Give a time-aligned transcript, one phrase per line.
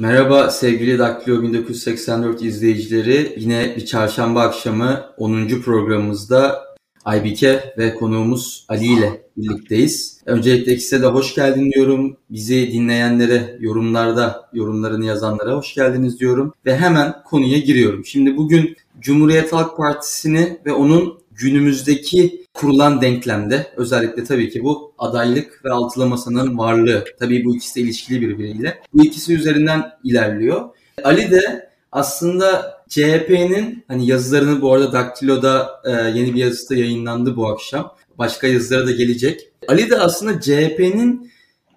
[0.00, 3.34] Merhaba sevgili Daktilo 1984 izleyicileri.
[3.36, 5.48] Yine bir çarşamba akşamı 10.
[5.48, 6.64] programımızda
[7.04, 10.20] Aybike ve konuğumuz Ali ile birlikteyiz.
[10.26, 12.16] Öncelikle ikisine de hoş geldin diyorum.
[12.30, 16.52] Bizi dinleyenlere, yorumlarda yorumlarını yazanlara hoş geldiniz diyorum.
[16.66, 18.04] Ve hemen konuya giriyorum.
[18.04, 25.64] Şimdi bugün Cumhuriyet Halk Partisi'ni ve onun günümüzdeki kurulan denklemde özellikle tabii ki bu adaylık
[25.64, 27.04] ve altılı masanın varlığı.
[27.18, 28.78] Tabii bu ikisi de ilişkili birbiriyle.
[28.94, 30.68] Bu ikisi üzerinden ilerliyor.
[31.04, 37.36] Ali de aslında CHP'nin hani yazılarını bu arada Daktilo'da e, yeni bir yazısı da yayınlandı
[37.36, 37.94] bu akşam.
[38.18, 39.40] Başka yazılara da gelecek.
[39.68, 41.30] Ali de aslında CHP'nin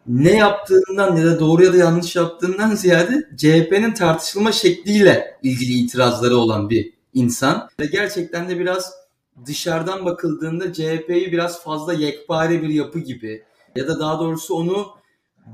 [0.07, 6.37] ne yaptığından ya da doğru ya da yanlış yaptığından ziyade CHP'nin tartışılma şekliyle ilgili itirazları
[6.37, 7.69] olan bir insan.
[7.79, 9.02] Ve gerçekten de biraz
[9.45, 13.43] dışarıdan bakıldığında CHP'yi biraz fazla yekpare bir yapı gibi
[13.75, 14.87] ya da daha doğrusu onu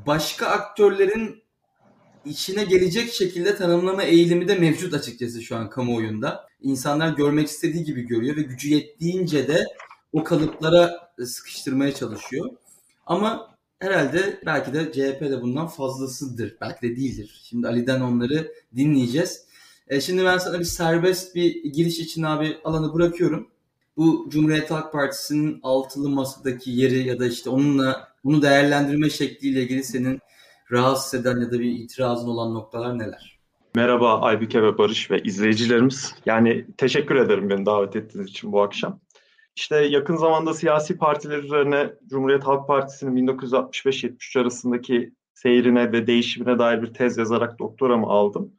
[0.07, 1.43] başka aktörlerin
[2.25, 6.47] içine gelecek şekilde tanımlama eğilimi de mevcut açıkçası şu an kamuoyunda.
[6.61, 9.65] İnsanlar görmek istediği gibi görüyor ve gücü yettiğince de
[10.13, 12.49] o kalıplara sıkıştırmaya çalışıyor.
[13.05, 16.57] Ama herhalde belki de CHP de bundan fazlasıdır.
[16.61, 17.41] Belki de değildir.
[17.43, 19.45] Şimdi Ali'den onları dinleyeceğiz.
[19.87, 23.47] E şimdi ben sana bir serbest bir giriş için abi alanı bırakıyorum
[23.99, 29.83] bu Cumhuriyet Halk Partisi'nin altılı masadaki yeri ya da işte onunla bunu değerlendirme şekliyle ilgili
[29.83, 30.19] senin
[30.71, 33.39] rahatsız eden ya da bir itirazın olan noktalar neler?
[33.75, 36.15] Merhaba Aybüke ve Barış ve izleyicilerimiz.
[36.25, 38.99] Yani teşekkür ederim beni davet ettiğiniz için bu akşam.
[39.55, 46.81] İşte yakın zamanda siyasi partiler üzerine Cumhuriyet Halk Partisi'nin 1965-73 arasındaki seyrine ve değişimine dair
[46.81, 48.53] bir tez yazarak doktoramı aldım.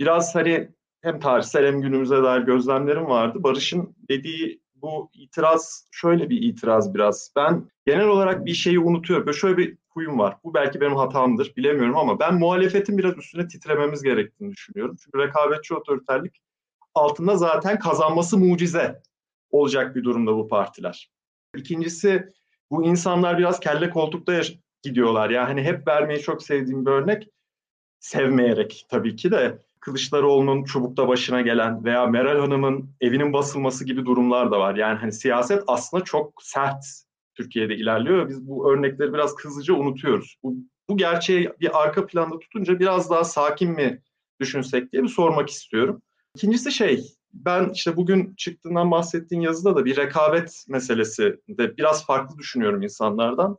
[0.00, 0.68] Biraz hani
[1.00, 3.42] hem tarihsel hem günümüze dair gözlemlerim vardı.
[3.42, 7.32] Barış'ın dediği bu itiraz şöyle bir itiraz biraz.
[7.36, 9.26] Ben genel olarak bir şeyi unutuyorum.
[9.26, 10.36] Böyle şöyle bir huyum var.
[10.44, 14.96] Bu belki benim hatamdır bilemiyorum ama ben muhalefetin biraz üstüne titrememiz gerektiğini düşünüyorum.
[15.04, 16.42] Çünkü rekabetçi otoriterlik
[16.94, 19.02] altında zaten kazanması mucize
[19.50, 21.10] olacak bir durumda bu partiler.
[21.56, 22.28] İkincisi
[22.70, 24.40] bu insanlar biraz kelle koltukta
[24.82, 25.30] gidiyorlar.
[25.30, 27.28] Yani hep vermeyi çok sevdiğim bir örnek
[28.00, 34.50] sevmeyerek tabii ki de Kılıçdaroğlu'nun çubukta başına gelen veya Meral Hanım'ın evinin basılması gibi durumlar
[34.50, 34.74] da var.
[34.74, 36.84] Yani hani siyaset aslında çok sert
[37.34, 38.28] Türkiye'de ilerliyor.
[38.28, 40.36] Biz bu örnekleri biraz hızlıca unutuyoruz.
[40.42, 40.54] Bu,
[40.88, 44.02] bu gerçeği bir arka planda tutunca biraz daha sakin mi
[44.40, 46.02] düşünsek diye bir sormak istiyorum.
[46.36, 52.38] İkincisi şey, ben işte bugün çıktığından bahsettiğin yazıda da bir rekabet meselesi de biraz farklı
[52.38, 53.56] düşünüyorum insanlardan.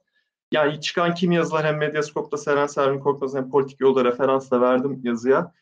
[0.52, 5.02] Yani çıkan kim yazılar hem Medyascope'da Seren Servin Korkmaz hem Politik Yolda referans da verdim
[5.04, 5.54] yazıya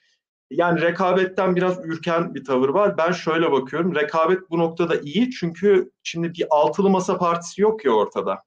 [0.52, 2.98] yani rekabetten biraz ürken bir tavır var.
[2.98, 3.96] Ben şöyle bakıyorum.
[3.96, 8.44] Rekabet bu noktada iyi çünkü şimdi bir altılı masa partisi yok ya ortada.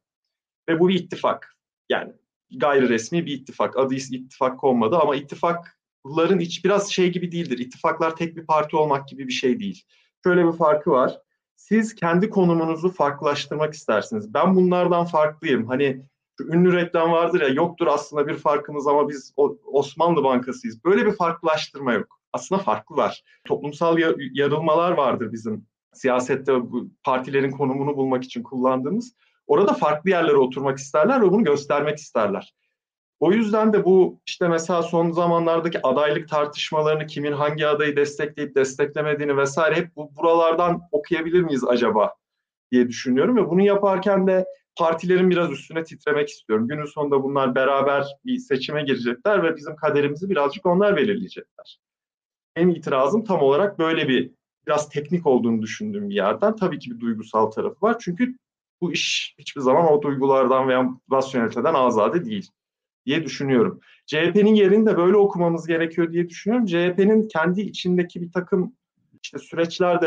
[0.68, 1.56] Ve bu bir ittifak.
[1.88, 2.12] Yani
[2.56, 3.78] gayri resmi bir ittifak.
[3.78, 7.58] Adı ittifak konmadı ama ittifakların hiç biraz şey gibi değildir.
[7.58, 9.84] İttifaklar tek bir parti olmak gibi bir şey değil.
[10.24, 11.18] Şöyle bir farkı var.
[11.56, 14.34] Siz kendi konumunuzu farklılaştırmak istersiniz.
[14.34, 15.66] Ben bunlardan farklıyım.
[15.66, 16.02] Hani
[16.40, 19.34] şu ünlü reklam vardır ya yoktur aslında bir farkımız ama biz
[19.72, 20.84] Osmanlı Bankasıyız.
[20.84, 22.20] Böyle bir farklılaştırma yok.
[22.32, 23.22] Aslında farklı var.
[23.44, 23.98] Toplumsal
[24.32, 26.52] yarılmalar vardır bizim siyasette
[27.04, 29.14] partilerin konumunu bulmak için kullandığımız.
[29.46, 32.54] Orada farklı yerlere oturmak isterler ve bunu göstermek isterler.
[33.20, 39.36] O yüzden de bu işte mesela son zamanlardaki adaylık tartışmalarını kimin hangi adayı destekleyip desteklemediğini
[39.36, 42.14] vesaire hep bu buralardan okuyabilir miyiz acaba
[42.72, 44.44] diye düşünüyorum ve bunu yaparken de
[44.80, 46.68] partilerin biraz üstüne titremek istiyorum.
[46.68, 51.80] Günün sonunda bunlar beraber bir seçime girecekler ve bizim kaderimizi birazcık onlar belirleyecekler.
[52.56, 54.30] Benim itirazım tam olarak böyle bir
[54.66, 56.56] biraz teknik olduğunu düşündüğüm bir yerden.
[56.56, 57.96] Tabii ki bir duygusal tarafı var.
[58.00, 58.36] Çünkü
[58.80, 62.50] bu iş hiçbir zaman o duygulardan veya rasyoneliteden azade değil
[63.06, 63.80] diye düşünüyorum.
[64.06, 66.66] CHP'nin yerini de böyle okumamız gerekiyor diye düşünüyorum.
[66.66, 68.72] CHP'nin kendi içindeki bir takım
[69.22, 70.02] işte süreçler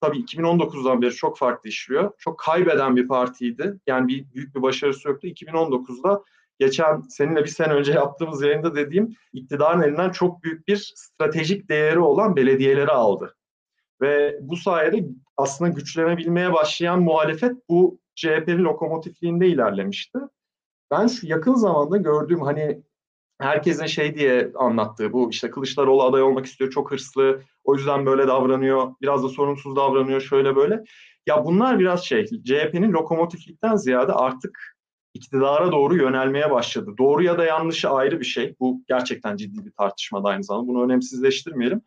[0.00, 2.12] tabii 2019'dan beri çok farklı işliyor.
[2.18, 3.80] Çok kaybeden bir partiydi.
[3.86, 5.26] Yani bir büyük bir başarısı yoktu.
[5.26, 6.24] 2019'da
[6.58, 11.98] geçen seninle bir sene önce yaptığımız yayında dediğim iktidarın elinden çok büyük bir stratejik değeri
[11.98, 13.36] olan belediyeleri aldı.
[14.00, 20.18] Ve bu sayede aslında güçlenebilmeye başlayan muhalefet bu CHP'nin lokomotifliğinde ilerlemişti.
[20.90, 22.82] Ben şu yakın zamanda gördüğüm hani
[23.40, 28.28] herkesin şey diye anlattığı bu işte Kılıçdaroğlu aday olmak istiyor çok hırslı o yüzden böyle
[28.28, 30.84] davranıyor biraz da sorumsuz davranıyor şöyle böyle.
[31.26, 34.76] Ya bunlar biraz şey CHP'nin lokomotiflikten ziyade artık
[35.14, 36.94] iktidara doğru yönelmeye başladı.
[36.98, 38.54] Doğru ya da yanlışı ayrı bir şey.
[38.60, 40.68] Bu gerçekten ciddi bir tartışma aynı zamanda.
[40.68, 41.82] Bunu önemsizleştirmeyelim.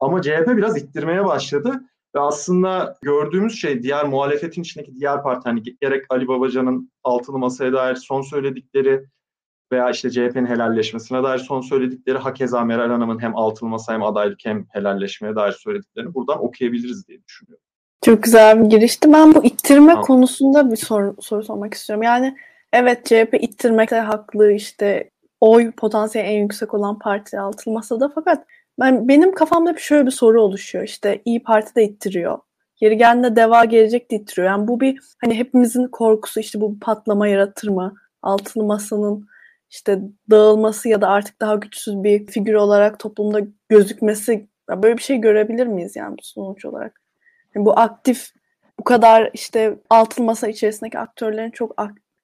[0.00, 1.80] Ama CHP biraz ittirmeye başladı.
[2.14, 7.72] Ve aslında gördüğümüz şey diğer muhalefetin içindeki diğer parti hani gerek Ali Babacan'ın altılı masaya
[7.72, 9.04] dair son söyledikleri
[9.72, 14.38] veya işte CHP'nin helalleşmesine dair son söyledikleri hakeza Meral Hanım'ın hem altılı masa hem adaylık
[14.44, 17.64] hem helalleşmeye dair söylediklerini buradan okuyabiliriz diye düşünüyorum.
[18.04, 19.12] Çok güzel bir girişti.
[19.12, 20.04] Ben bu ittirme tamam.
[20.04, 22.02] konusunda bir soru, soru sormak istiyorum.
[22.02, 22.36] Yani
[22.72, 25.10] evet CHP ittirmekte haklı işte
[25.40, 28.46] oy potansiyeli en yüksek olan parti altılı masada fakat
[28.80, 30.84] ben benim kafamda bir şöyle bir soru oluşuyor.
[30.84, 32.38] İşte İyi Parti de ittiriyor.
[32.80, 34.46] Yeri geldiğinde deva gelecek de ittiriyor.
[34.46, 37.94] Yani bu bir hani hepimizin korkusu işte bu patlama yaratır mı?
[38.22, 39.26] Altılı masanın
[39.72, 45.18] işte dağılması ya da artık daha güçsüz bir figür olarak toplumda gözükmesi böyle bir şey
[45.18, 47.00] görebilir miyiz yani sonuç olarak?
[47.54, 48.32] Yani bu aktif
[48.80, 51.78] bu kadar işte altın masa içerisindeki aktörlerin çok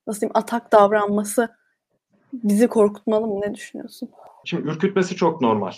[0.07, 1.49] nasıl diyeyim atak davranması
[2.33, 3.41] bizi korkutmalı mı?
[3.41, 4.09] Ne düşünüyorsun?
[4.45, 5.73] Şimdi ürkütmesi çok normal.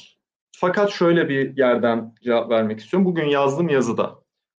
[0.56, 3.06] Fakat şöyle bir yerden cevap vermek istiyorum.
[3.06, 4.14] Bugün yazdım yazıda.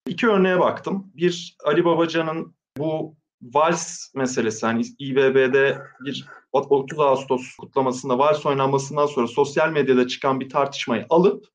[0.06, 1.12] İki örneğe baktım.
[1.14, 9.26] Bir Ali Babacan'ın bu vals meselesi hani İBB'de bir 30 Ağustos kutlamasında vals oynanmasından sonra
[9.26, 11.46] sosyal medyada çıkan bir tartışmayı alıp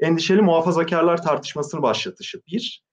[0.00, 2.84] endişeli muhafazakarlar tartışmasını başlatışı bir.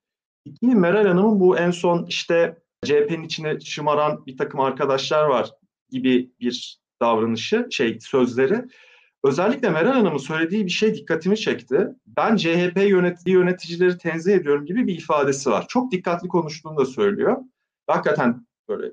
[0.45, 5.49] İki, Meral Hanım'ın bu en son işte CHP'nin içine şımaran bir takım arkadaşlar var
[5.89, 8.65] gibi bir davranışı, şey sözleri.
[9.23, 11.87] Özellikle Meral Hanım'ın söylediği bir şey dikkatimi çekti.
[12.17, 15.65] Ben CHP yönettiği yöneticileri tenzih ediyorum gibi bir ifadesi var.
[15.67, 17.37] Çok dikkatli konuştuğunu da söylüyor.
[17.87, 18.91] Hakikaten böyle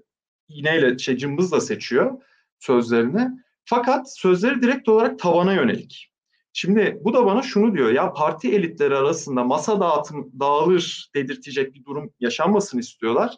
[0.48, 2.22] iğneyle, şey, cımbızla seçiyor
[2.58, 3.28] sözlerini.
[3.64, 6.10] Fakat sözleri direkt olarak tavana yönelik.
[6.52, 11.84] Şimdi bu da bana şunu diyor ya parti elitleri arasında masa dağıtım dağılır dedirtecek bir
[11.84, 13.36] durum yaşanmasını istiyorlar.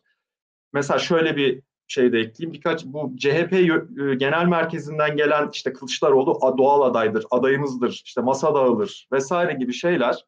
[0.73, 2.53] Mesela şöyle bir şey de ekleyeyim.
[2.53, 9.09] Birkaç bu CHP e, genel merkezinden gelen işte Kılıçdaroğlu doğal adaydır, adayımızdır, işte masa dağılır
[9.13, 10.25] vesaire gibi şeyler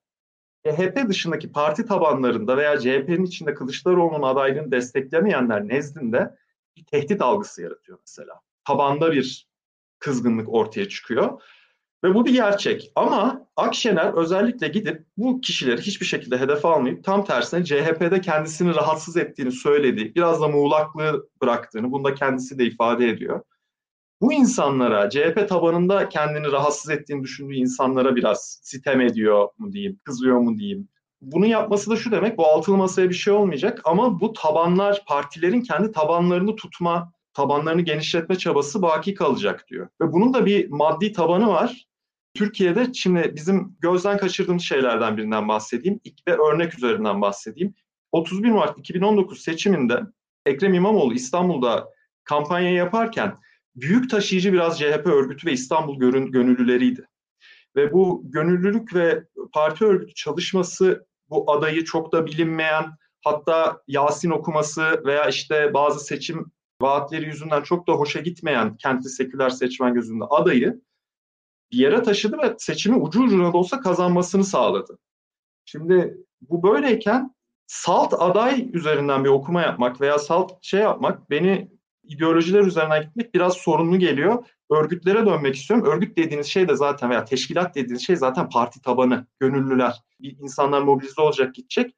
[0.65, 6.35] CHP dışındaki parti tabanlarında veya CHP'nin içinde Kılıçdaroğlu'nun adaylığını desteklemeyenler nezdinde
[6.77, 8.41] bir tehdit algısı yaratıyor mesela.
[8.65, 9.49] Tabanda bir
[9.99, 11.43] kızgınlık ortaya çıkıyor.
[12.05, 12.93] Ve bu bir gerçek.
[12.95, 19.17] Ama Akşener özellikle gidip bu kişileri hiçbir şekilde hedef almayıp tam tersine CHP'de kendisini rahatsız
[19.17, 23.41] ettiğini söylediği, biraz da muğlaklığı bıraktığını, bunu da kendisi de ifade ediyor.
[24.25, 30.39] Bu insanlara, CHP tabanında kendini rahatsız ettiğini düşündüğü insanlara biraz sitem ediyor mu diyeyim, kızıyor
[30.39, 30.89] mu diyeyim.
[31.21, 35.61] Bunu yapması da şu demek, bu altılı masaya bir şey olmayacak ama bu tabanlar, partilerin
[35.61, 39.89] kendi tabanlarını tutma, tabanlarını genişletme çabası baki kalacak diyor.
[40.01, 41.87] Ve bunun da bir maddi tabanı var.
[42.35, 47.75] Türkiye'de şimdi bizim gözden kaçırdığımız şeylerden birinden bahsedeyim ve örnek üzerinden bahsedeyim.
[48.13, 50.01] 31 Mart 2019 seçiminde
[50.47, 51.89] Ekrem İmamoğlu İstanbul'da
[52.25, 53.37] kampanya yaparken
[53.77, 55.99] büyük taşıyıcı biraz CHP örgütü ve İstanbul
[56.31, 57.09] gönüllüleriydi.
[57.77, 62.87] Ve bu gönüllülük ve parti örgütü çalışması bu adayı çok da bilinmeyen
[63.25, 69.51] hatta Yasin okuması veya işte bazı seçim vaatleri yüzünden çok da hoşa gitmeyen kentli seküler
[69.51, 70.81] seçmen gözünde adayı
[71.73, 74.99] bir yere taşıdı ve seçimi ucu ucuna da olsa kazanmasını sağladı.
[75.65, 77.35] Şimdi bu böyleyken
[77.67, 81.74] salt aday üzerinden bir okuma yapmak veya salt şey yapmak beni
[82.09, 84.45] ideolojiler üzerinden gitmek biraz sorunlu geliyor.
[84.71, 85.87] Örgütlere dönmek istiyorum.
[85.87, 90.03] Örgüt dediğiniz şey de zaten veya teşkilat dediğiniz şey zaten parti tabanı, gönüllüler.
[90.21, 91.95] İnsanlar mobilize olacak, gidecek.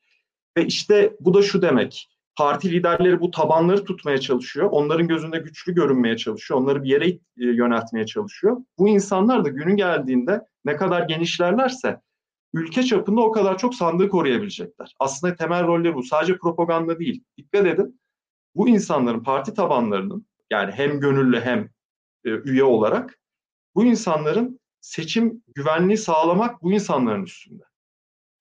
[0.57, 4.69] Ve işte bu da şu demek parti liderleri bu tabanları tutmaya çalışıyor.
[4.71, 6.61] Onların gözünde güçlü görünmeye çalışıyor.
[6.61, 8.57] Onları bir yere e, yöneltmeye çalışıyor.
[8.79, 12.01] Bu insanlar da günü geldiğinde ne kadar genişlerlerse
[12.55, 14.95] ülke çapında o kadar çok sandığı koruyabilecekler.
[14.99, 16.03] Aslında temel rolleri bu.
[16.03, 17.25] Sadece propaganda değil.
[17.37, 18.01] Dikkat edin.
[18.57, 21.71] Bu insanların parti tabanlarının yani hem gönüllü hem
[22.25, 23.19] e, üye olarak
[23.75, 27.63] bu insanların seçim güvenliği sağlamak bu insanların üstünde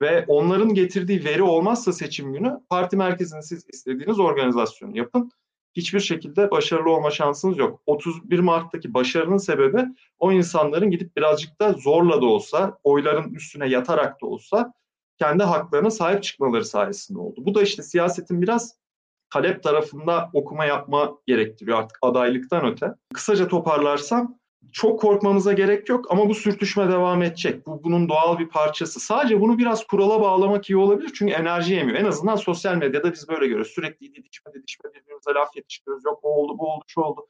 [0.02, 5.32] ve onların getirdiği veri olmazsa seçim günü parti merkezini siz istediğiniz organizasyonu yapın.
[5.74, 7.82] Hiçbir şekilde başarılı olma şansınız yok.
[7.86, 9.86] 31 Mart'taki başarının sebebi
[10.20, 14.74] o insanların gidip birazcık da zorla da olsa, oyların üstüne yatarak da olsa
[15.20, 17.42] kendi haklarına sahip çıkmaları sayesinde oldu.
[17.46, 18.85] Bu da işte siyasetin biraz
[19.30, 22.88] talep tarafında okuma yapma gerektiriyor artık adaylıktan öte.
[23.14, 24.38] Kısaca toparlarsam
[24.74, 27.68] çok korkmamıza gerek yok ama bu sürtüşme devam edecek.
[27.68, 29.00] Bu bunun doğal bir parçası.
[29.00, 32.00] Sadece bunu biraz kurala bağlamak iyi olabilir çünkü enerji yemiyor.
[32.00, 33.72] En azından sosyal medyada biz böyle görüyoruz.
[33.72, 36.06] Sürekli didişme didişme birbirimize laf yetiştiriyoruz.
[36.06, 37.28] Yok o oldu bu oldu şu oldu.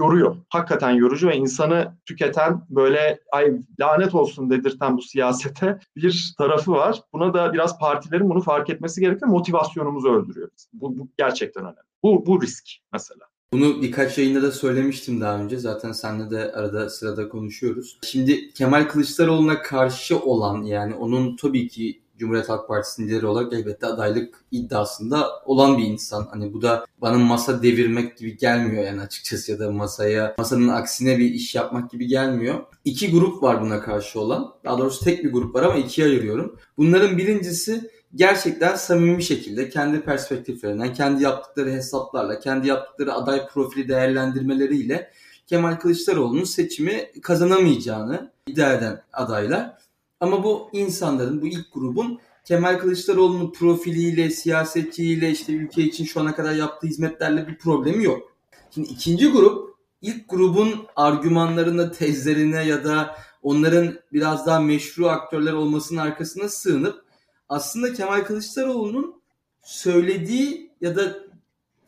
[0.00, 0.36] Yoruyor.
[0.48, 7.02] Hakikaten yorucu ve insanı tüketen böyle ay lanet olsun dedirten bu siyasete bir tarafı var.
[7.12, 9.30] Buna da biraz partilerin bunu fark etmesi gerekiyor.
[9.30, 10.48] Motivasyonumuzu öldürüyor.
[10.72, 11.76] Bu, bu gerçekten önemli.
[12.02, 13.32] Bu, bu risk mesela.
[13.52, 15.58] Bunu birkaç yayında da söylemiştim daha önce.
[15.58, 17.98] Zaten seninle de arada sırada konuşuyoruz.
[18.02, 23.86] Şimdi Kemal Kılıçdaroğlu'na karşı olan yani onun tabii ki Cumhuriyet Halk Partisi'nin lideri olarak elbette
[23.86, 26.28] adaylık iddiasında olan bir insan.
[26.30, 31.18] Hani bu da bana masa devirmek gibi gelmiyor yani açıkçası ya da masaya masanın aksine
[31.18, 32.60] bir iş yapmak gibi gelmiyor.
[32.84, 34.54] İki grup var buna karşı olan.
[34.64, 36.58] Daha doğrusu tek bir grup var ama ikiye ayırıyorum.
[36.78, 45.10] Bunların birincisi gerçekten samimi şekilde kendi perspektiflerinden, kendi yaptıkları hesaplarla, kendi yaptıkları aday profili değerlendirmeleriyle
[45.46, 49.78] Kemal Kılıçdaroğlu'nun seçimi kazanamayacağını iddia eden adaylar.
[50.22, 56.34] Ama bu insanların, bu ilk grubun Kemal Kılıçdaroğlu'nun profiliyle, siyasetçiyle, işte ülke için şu ana
[56.34, 58.36] kadar yaptığı hizmetlerle bir problemi yok.
[58.70, 66.00] Şimdi ikinci grup, ilk grubun argümanlarına, tezlerine ya da onların biraz daha meşru aktörler olmasının
[66.00, 67.04] arkasına sığınıp
[67.48, 69.22] aslında Kemal Kılıçdaroğlu'nun
[69.62, 71.16] söylediği ya da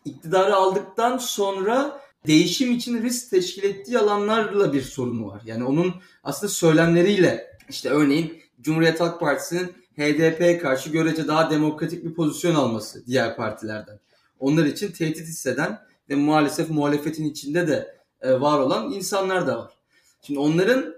[0.05, 5.43] iktidarı aldıktan sonra değişim için risk teşkil ettiği alanlarla bir sorunu var.
[5.45, 12.15] Yani onun aslında söylemleriyle işte örneğin Cumhuriyet Halk Partisi'nin HDP'ye karşı görece daha demokratik bir
[12.15, 14.01] pozisyon alması diğer partilerden.
[14.41, 15.79] Onlar için tehdit hisseden
[16.09, 19.73] ve maalesef muhalefetin içinde de e, var olan insanlar da var.
[20.23, 20.95] Şimdi onların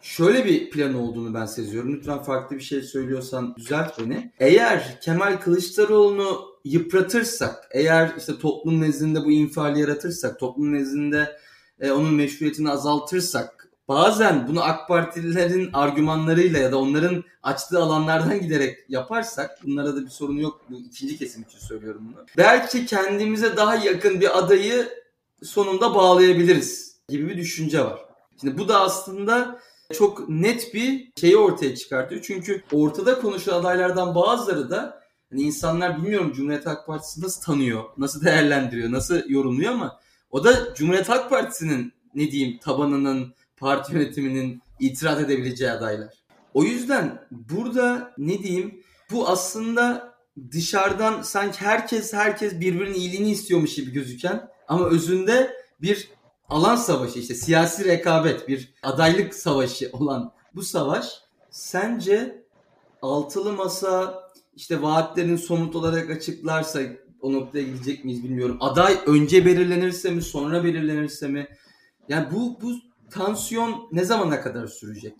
[0.00, 1.92] şöyle bir plan olduğunu ben seziyorum.
[1.92, 4.32] Lütfen farklı bir şey söylüyorsan düzelt beni.
[4.38, 11.36] Eğer Kemal Kılıçdaroğlu'nu yıpratırsak, eğer işte toplum nezdinde bu infiali yaratırsak, toplum nezdinde
[11.80, 18.78] e, onun meşruiyetini azaltırsak, bazen bunu AK Partililerin argümanlarıyla ya da onların açtığı alanlardan giderek
[18.88, 22.26] yaparsak, bunlara da bir sorun yok, bu ikinci kesim için söylüyorum bunu.
[22.36, 24.88] Belki kendimize daha yakın bir adayı
[25.42, 27.98] sonunda bağlayabiliriz gibi bir düşünce var.
[28.40, 29.60] Şimdi bu da aslında
[29.92, 32.22] çok net bir şeyi ortaya çıkartıyor.
[32.22, 35.00] Çünkü ortada konuşulan adaylardan bazıları da
[35.30, 40.00] hani insanlar bilmiyorum Cumhuriyet Halk Partisi nasıl tanıyor, nasıl değerlendiriyor, nasıl yorumluyor ama
[40.30, 43.34] o da Cumhuriyet Halk Partisi'nin ne diyeyim tabanının,
[43.64, 46.14] parti yönetiminin itiraz edebileceği adaylar.
[46.54, 50.14] O yüzden burada ne diyeyim bu aslında
[50.52, 56.08] dışarıdan sanki herkes herkes birbirinin iyiliğini istiyormuş gibi gözüken ama özünde bir
[56.48, 61.06] alan savaşı işte siyasi rekabet bir adaylık savaşı olan bu savaş
[61.50, 62.44] sence
[63.02, 64.22] altılı masa
[64.56, 66.80] işte vaatlerin somut olarak açıklarsa
[67.20, 68.56] o noktaya gidecek miyiz bilmiyorum.
[68.60, 71.48] Aday önce belirlenirse mi sonra belirlenirse mi?
[72.08, 75.14] Yani bu bu tansiyon ne zamana kadar sürecek?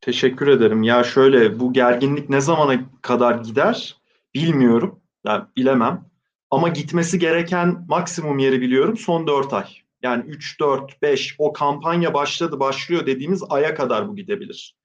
[0.00, 0.82] Teşekkür ederim.
[0.82, 3.96] Ya şöyle bu gerginlik ne zamana kadar gider
[4.34, 5.00] bilmiyorum.
[5.26, 6.04] Yani bilemem.
[6.50, 9.66] Ama gitmesi gereken maksimum yeri biliyorum son 4 ay.
[10.02, 14.76] Yani 3, 4, 5 o kampanya başladı başlıyor dediğimiz aya kadar bu gidebilir.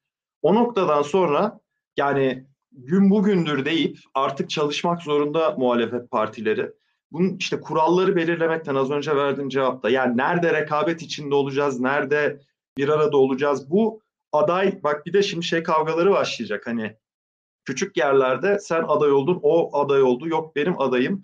[0.42, 1.60] O noktadan sonra
[1.98, 6.72] yani gün bugündür deyip artık çalışmak zorunda muhalefet partileri.
[7.12, 12.42] Bunun işte kuralları belirlemekten az önce verdiğim cevapta yani nerede rekabet içinde olacağız, nerede
[12.78, 13.70] bir arada olacağız.
[13.70, 14.02] Bu
[14.32, 16.98] aday bak bir de şimdi şey kavgaları başlayacak hani
[17.66, 21.24] küçük yerlerde sen aday oldun o aday oldu yok benim adayım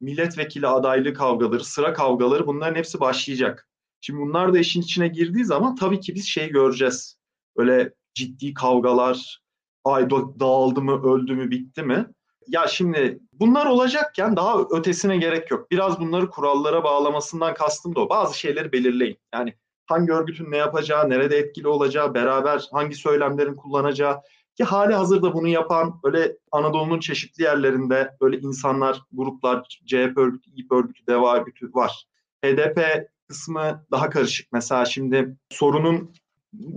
[0.00, 3.68] milletvekili adaylığı kavgaları, sıra kavgaları bunların hepsi başlayacak.
[4.00, 7.18] Şimdi bunlar da işin içine girdiği zaman tabii ki biz şey göreceğiz.
[7.56, 9.42] Böyle ciddi kavgalar,
[9.84, 12.06] ay dağıldı mı, öldü mü, bitti mi?
[12.48, 15.70] Ya şimdi bunlar olacakken daha ötesine gerek yok.
[15.70, 18.08] Biraz bunları kurallara bağlamasından kastım da o.
[18.08, 19.18] Bazı şeyleri belirleyin.
[19.34, 19.54] Yani
[19.86, 24.20] hangi örgütün ne yapacağı, nerede etkili olacağı, beraber hangi söylemlerin kullanacağı
[24.56, 30.72] ki hali hazırda bunu yapan böyle Anadolu'nun çeşitli yerlerinde böyle insanlar, gruplar, CHP örgütü, İYİP
[30.72, 32.06] örgütü, DEVA örgütü var.
[32.44, 34.52] HDP kısmı daha karışık.
[34.52, 36.12] Mesela şimdi sorunun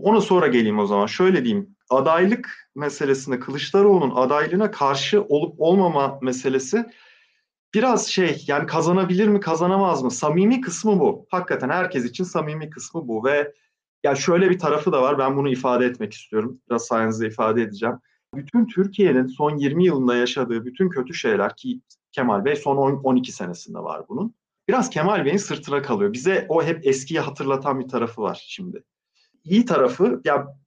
[0.03, 1.05] ona sonra geleyim o zaman.
[1.05, 1.75] Şöyle diyeyim.
[1.91, 6.85] Adaylık meselesinde Kılıçdaroğlu'nun adaylığına karşı olup olmama meselesi
[7.73, 10.11] biraz şey yani kazanabilir mi kazanamaz mı?
[10.11, 11.27] Samimi kısmı bu.
[11.31, 13.53] Hakikaten herkes için samimi kısmı bu ve
[14.03, 15.17] ya şöyle bir tarafı da var.
[15.17, 16.61] Ben bunu ifade etmek istiyorum.
[16.69, 17.95] Biraz sayenizde ifade edeceğim.
[18.35, 21.81] Bütün Türkiye'nin son 20 yılında yaşadığı bütün kötü şeyler ki
[22.11, 24.35] Kemal Bey son 10, 12 senesinde var bunun.
[24.67, 26.13] Biraz Kemal Bey'in sırtına kalıyor.
[26.13, 28.83] Bize o hep eskiyi hatırlatan bir tarafı var şimdi.
[29.43, 30.60] İyi tarafı ya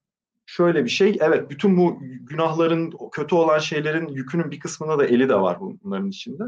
[0.45, 1.17] şöyle bir şey.
[1.21, 6.09] Evet bütün bu günahların, kötü olan şeylerin yükünün bir kısmında da eli de var bunların
[6.09, 6.43] içinde.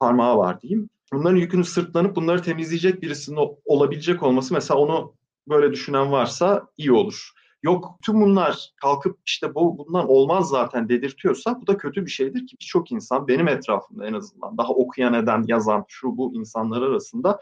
[0.00, 0.90] Parmağı var diyeyim.
[1.12, 5.14] Bunların yükünü sırtlanıp bunları temizleyecek birisinin olabilecek olması mesela onu
[5.48, 7.30] böyle düşünen varsa iyi olur.
[7.62, 12.46] Yok tüm bunlar kalkıp işte bu bundan olmaz zaten dedirtiyorsa bu da kötü bir şeydir
[12.46, 17.40] ki birçok insan benim etrafımda en azından daha okuyan eden yazan şu bu insanlar arasında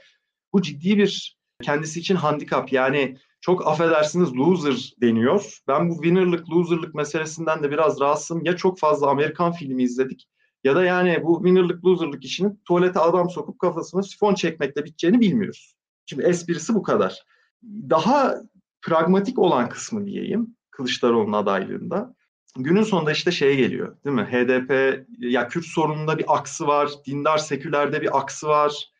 [0.52, 5.58] bu ciddi bir kendisi için handikap yani çok affedersiniz loser deniyor.
[5.68, 8.44] Ben bu winner'lık loser'lık meselesinden de biraz rahatsızım.
[8.44, 10.28] Ya çok fazla Amerikan filmi izledik
[10.64, 15.74] ya da yani bu winner'lık loser'lık işinin tuvalete adam sokup kafasına sifon çekmekle biteceğini bilmiyoruz.
[16.06, 17.24] Şimdi esprisi bu kadar
[17.64, 18.34] daha
[18.82, 22.14] pragmatik olan kısmı diyeyim Kılıçdaroğlu'nun adaylığında.
[22.56, 24.22] günün sonunda işte şeye geliyor değil mi?
[24.22, 28.90] HDP ya Kürt sorununda bir aksı var, dindar sekülerde bir aksı var.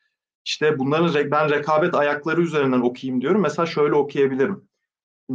[0.49, 3.41] İşte bunların ben rekabet ayakları üzerinden okuyayım diyorum.
[3.41, 4.69] Mesela şöyle okuyabilirim.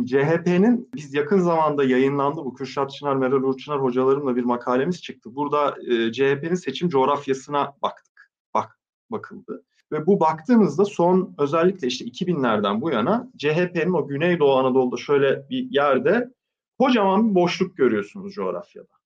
[0.06, 5.36] CHP'nin biz yakın zamanda yayınlandı bu Kürşat Çınar, Meral Urçınar hocalarımla bir makalemiz çıktı.
[5.36, 8.32] Burada e, CHP'nin seçim coğrafyasına baktık.
[8.54, 8.80] Bak
[9.12, 9.64] bakıldı.
[9.92, 15.72] Ve bu baktığımızda son özellikle işte 2000'lerden bu yana CHP'nin o Güneydoğu Anadolu'da şöyle bir
[15.72, 16.34] yerde
[16.80, 19.03] kocaman bir boşluk görüyorsunuz coğrafyada.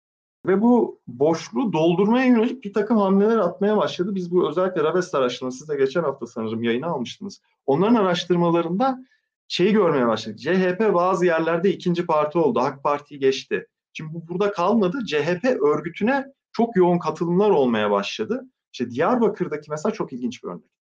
[0.45, 4.15] Ve bu boşluğu doldurmaya yönelik bir takım hamleler atmaya başladı.
[4.15, 7.41] Biz bu özellikle Raves araştırması, siz geçen hafta sanırım yayına almıştınız.
[7.65, 9.05] Onların araştırmalarında
[9.47, 10.39] şeyi görmeye başladık.
[10.39, 12.59] CHP bazı yerlerde ikinci parti oldu.
[12.59, 13.67] AK Parti'yi geçti.
[13.93, 15.05] Şimdi bu burada kalmadı.
[15.05, 18.45] CHP örgütüne çok yoğun katılımlar olmaya başladı.
[18.73, 20.71] İşte Diyarbakır'daki mesela çok ilginç bir örnek.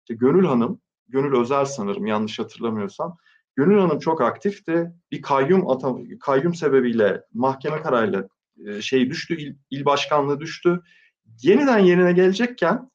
[0.00, 3.16] İşte Gönül Hanım, Gönül Özel sanırım yanlış hatırlamıyorsam.
[3.56, 4.92] Gönül Hanım çok aktifti.
[5.10, 8.28] Bir kayyum atam kayyum sebebiyle mahkeme kararıyla
[8.80, 10.80] şey düştü, il, il başkanlığı düştü.
[11.42, 12.90] Yeniden yerine gelecekken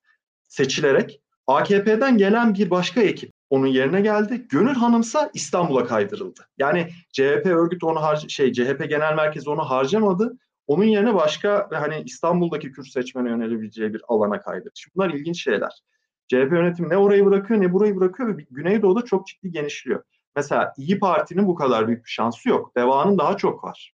[0.48, 4.48] seçilerek AKP'den gelen bir başka ekip onun yerine geldi.
[4.50, 6.48] Gönül Hanımsa İstanbul'a kaydırıldı.
[6.58, 10.38] Yani CHP örgütü onu har şey CHP genel merkezi onu harcamadı.
[10.68, 14.72] Onun yerine başka ve hani İstanbul'daki Kürt seçmene yönelebileceği bir alana kaydırdı.
[14.76, 15.72] Şimdi bunlar ilginç şeyler.
[16.28, 20.04] CHP yönetimi ne orayı bırakıyor ne burayı bırakıyor ve Güneydoğu'da çok ciddi genişliyor.
[20.36, 22.76] Mesela İyi Parti'nin bu kadar büyük bir şansı yok.
[22.76, 23.94] Deva'nın daha çok var.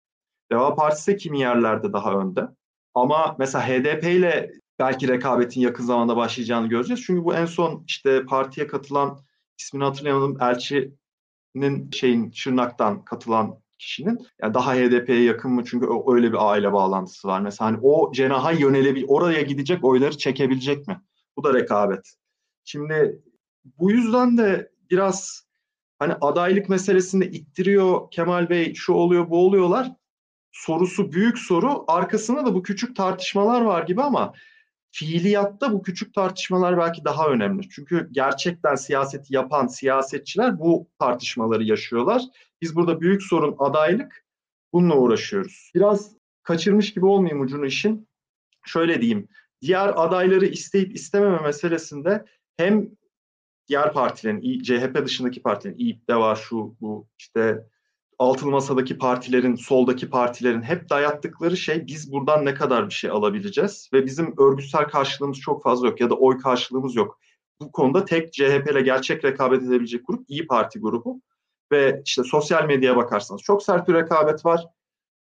[0.52, 2.48] Deva Partisi kimi yerlerde daha önde.
[2.94, 7.02] Ama mesela HDP ile belki rekabetin yakın zamanda başlayacağını göreceğiz.
[7.06, 9.18] Çünkü bu en son işte partiye katılan
[9.58, 16.50] ismini hatırlayamadım elçinin şeyin Şırnak'tan katılan kişinin yani daha HDP'ye yakın mı çünkü öyle bir
[16.50, 17.40] aile bağlantısı var.
[17.40, 21.00] Mesela hani o cenaha yönelebil oraya gidecek oyları çekebilecek mi?
[21.36, 22.14] Bu da rekabet.
[22.64, 23.22] Şimdi
[23.64, 25.46] bu yüzden de biraz
[25.98, 29.92] hani adaylık meselesinde ittiriyor Kemal Bey şu oluyor bu oluyorlar
[30.52, 31.84] sorusu büyük soru.
[31.88, 34.32] Arkasında da bu küçük tartışmalar var gibi ama
[34.90, 37.68] fiiliyatta bu küçük tartışmalar belki daha önemli.
[37.68, 42.22] Çünkü gerçekten siyaseti yapan siyasetçiler bu tartışmaları yaşıyorlar.
[42.62, 44.24] Biz burada büyük sorun adaylık.
[44.72, 45.70] Bununla uğraşıyoruz.
[45.74, 48.08] Biraz kaçırmış gibi olmayayım ucunu işin.
[48.66, 49.28] Şöyle diyeyim.
[49.62, 52.24] Diğer adayları isteyip istememe meselesinde
[52.56, 52.90] hem
[53.68, 57.66] diğer partilerin, CHP dışındaki partilerin, İİP de var şu bu işte
[58.18, 63.90] altılı masadaki partilerin, soldaki partilerin hep dayattıkları şey biz buradan ne kadar bir şey alabileceğiz
[63.92, 67.20] ve bizim örgütsel karşılığımız çok fazla yok ya da oy karşılığımız yok.
[67.60, 71.20] Bu konuda tek CHP ile gerçek rekabet edebilecek grup İyi Parti grubu
[71.72, 74.66] ve işte sosyal medyaya bakarsanız çok sert bir rekabet var.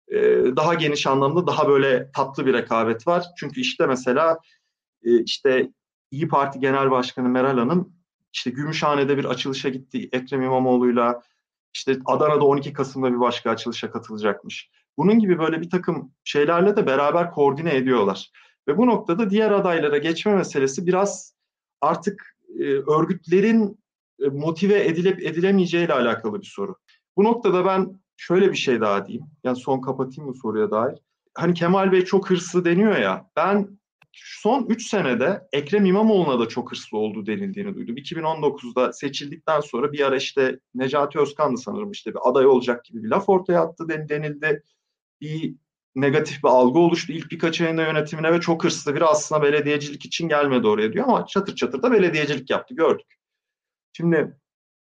[0.09, 0.16] Ee,
[0.57, 3.24] daha geniş anlamda daha böyle tatlı bir rekabet var.
[3.37, 4.38] Çünkü işte mesela
[5.05, 5.70] e, işte
[6.11, 7.92] İyi Parti Genel Başkanı Meral Hanım
[8.33, 11.22] işte Gümüşhane'de bir açılışa gitti Ekrem İmamoğlu'yla
[11.79, 14.71] işte Adana'da 12 Kasım'da bir başka açılışa katılacakmış.
[14.97, 18.31] Bunun gibi böyle bir takım şeylerle de beraber koordine ediyorlar.
[18.69, 21.35] Ve bu noktada diğer adaylara geçme meselesi biraz
[21.81, 23.79] artık e, örgütlerin
[24.21, 26.77] e, motive edilip edilemeyeceği ile alakalı bir soru.
[27.17, 29.27] Bu noktada ben şöyle bir şey daha diyeyim.
[29.45, 30.99] Yani son kapatayım bu soruya dair.
[31.35, 33.31] Hani Kemal Bey çok hırslı deniyor ya.
[33.37, 33.79] Ben
[34.12, 37.97] son 3 senede Ekrem İmamoğlu'na da çok hırslı olduğu denildiğini duydum.
[37.97, 43.09] 2019'da seçildikten sonra bir ara işte Necati Özkan'dı sanırım işte bir aday olacak gibi bir
[43.09, 44.62] laf ortaya attı denildi.
[45.21, 45.55] Bir
[45.94, 50.29] negatif bir algı oluştu ilk birkaç ayında yönetimine ve çok hırslı biri aslında belediyecilik için
[50.29, 53.07] gelmedi oraya diyor ama çatır çatır da belediyecilik yaptı gördük.
[53.92, 54.37] Şimdi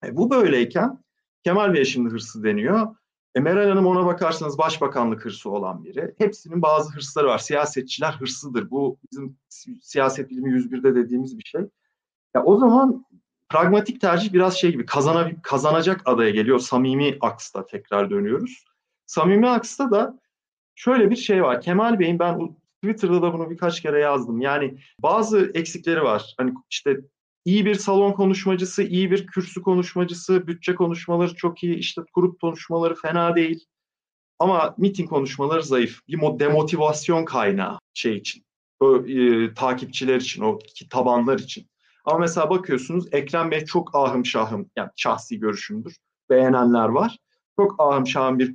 [0.04, 1.04] e, bu böyleyken
[1.44, 2.96] Kemal Bey şimdi hırsız deniyor.
[3.34, 6.14] E Meral Hanım ona bakarsanız başbakanlık hırsı olan biri.
[6.18, 7.38] Hepsinin bazı hırsları var.
[7.38, 8.70] Siyasetçiler hırslıdır.
[8.70, 9.38] Bu bizim
[9.82, 11.60] siyaset bilimi 101'de dediğimiz bir şey.
[12.34, 13.06] Ya o zaman
[13.48, 16.58] pragmatik tercih biraz şey gibi kazana, kazanacak adaya geliyor.
[16.58, 18.64] Samimi aksta tekrar dönüyoruz.
[19.06, 20.18] Samimi aksta da
[20.74, 21.60] şöyle bir şey var.
[21.60, 24.40] Kemal Bey'in ben Twitter'da da bunu birkaç kere yazdım.
[24.40, 26.34] Yani bazı eksikleri var.
[26.38, 27.00] Hani işte
[27.44, 32.94] iyi bir salon konuşmacısı, iyi bir kürsü konuşmacısı, bütçe konuşmaları çok iyi, işte grup konuşmaları
[32.94, 33.64] fena değil.
[34.38, 36.00] Ama miting konuşmaları zayıf.
[36.08, 38.44] Bir demotivasyon kaynağı şey için.
[38.80, 40.58] O, e, takipçiler için, o
[40.90, 41.66] tabanlar için.
[42.04, 45.96] Ama mesela bakıyorsunuz Ekrem Bey çok ahım şahım, yani şahsi görüşümdür.
[46.30, 47.18] Beğenenler var.
[47.56, 48.54] Çok ahım şahım bir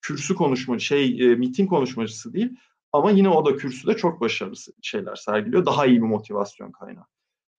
[0.00, 2.50] kürsü konuşma, şey e, miting konuşmacısı değil.
[2.92, 5.66] Ama yine o da kürsüde çok başarılı şeyler sergiliyor.
[5.66, 7.04] Daha iyi bir motivasyon kaynağı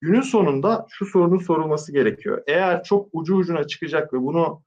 [0.00, 2.42] günün sonunda şu sorunun sorulması gerekiyor.
[2.46, 4.62] Eğer çok ucu ucuna çıkacak ve bunu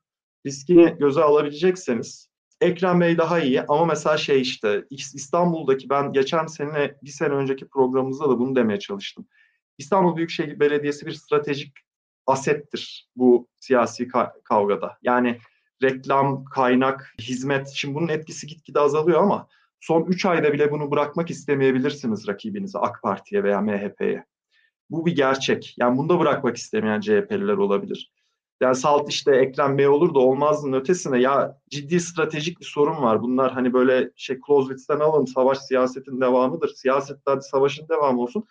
[0.46, 6.96] riskini göze alabilecekseniz Ekrem Bey daha iyi ama mesela şey işte İstanbul'daki ben geçen sene
[7.04, 9.28] bir sene önceki programımızda da bunu demeye çalıştım.
[9.78, 11.74] İstanbul Büyükşehir Belediyesi bir stratejik
[12.28, 14.08] asettir bu siyasi
[14.44, 14.98] kavgada.
[15.02, 15.40] Yani
[15.84, 17.68] reklam, kaynak, hizmet.
[17.68, 19.48] Şimdi bunun etkisi gitgide azalıyor ama
[19.80, 24.26] son 3 ayda bile bunu bırakmak istemeyebilirsiniz rakibinize, AK Parti'ye veya MHP'ye.
[24.94, 25.76] Bu bir gerçek.
[25.80, 28.12] Yani bunu da bırakmak istemeyen CHP'liler olabilir.
[28.62, 33.22] Yani salt işte Ekrem Bey olur da olmazın ötesine ya ciddi stratejik bir sorun var.
[33.22, 36.70] Bunlar hani böyle şey Clausewitz'ten alalım savaş siyasetin devamıdır.
[36.70, 38.46] Siyasette hadi savaşın devamı olsun.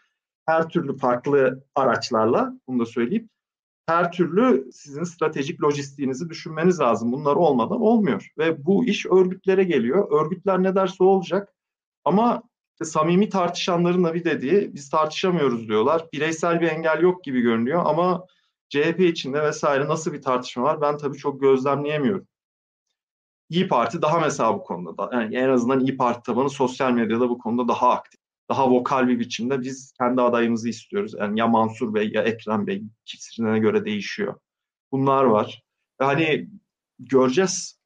[0.46, 3.31] Her türlü farklı araçlarla bunu da söyleyeyim.
[3.87, 7.12] Her türlü sizin stratejik lojistiğinizi düşünmeniz lazım.
[7.12, 8.33] Bunlar olmadan olmuyor.
[8.38, 10.22] Ve bu iş örgütlere geliyor.
[10.22, 11.55] Örgütler ne derse olacak.
[12.05, 12.42] Ama
[12.85, 16.07] samimi tartışanların da bir dediği biz tartışamıyoruz diyorlar.
[16.12, 18.27] Bireysel bir engel yok gibi görünüyor ama
[18.68, 22.27] CHP içinde vesaire nasıl bir tartışma var ben tabii çok gözlemleyemiyorum.
[23.49, 27.29] İyi Parti daha mesela bu konuda da yani en azından İyi Parti tabanı sosyal medyada
[27.29, 28.21] bu konuda daha aktif.
[28.51, 31.14] Daha vokal bir biçimde biz kendi adayımızı istiyoruz.
[31.18, 34.40] Yani ya Mansur Bey ya Ekrem Bey kişilerine göre değişiyor.
[34.92, 35.62] Bunlar var.
[35.99, 36.49] Hani
[36.99, 37.81] göreceğiz.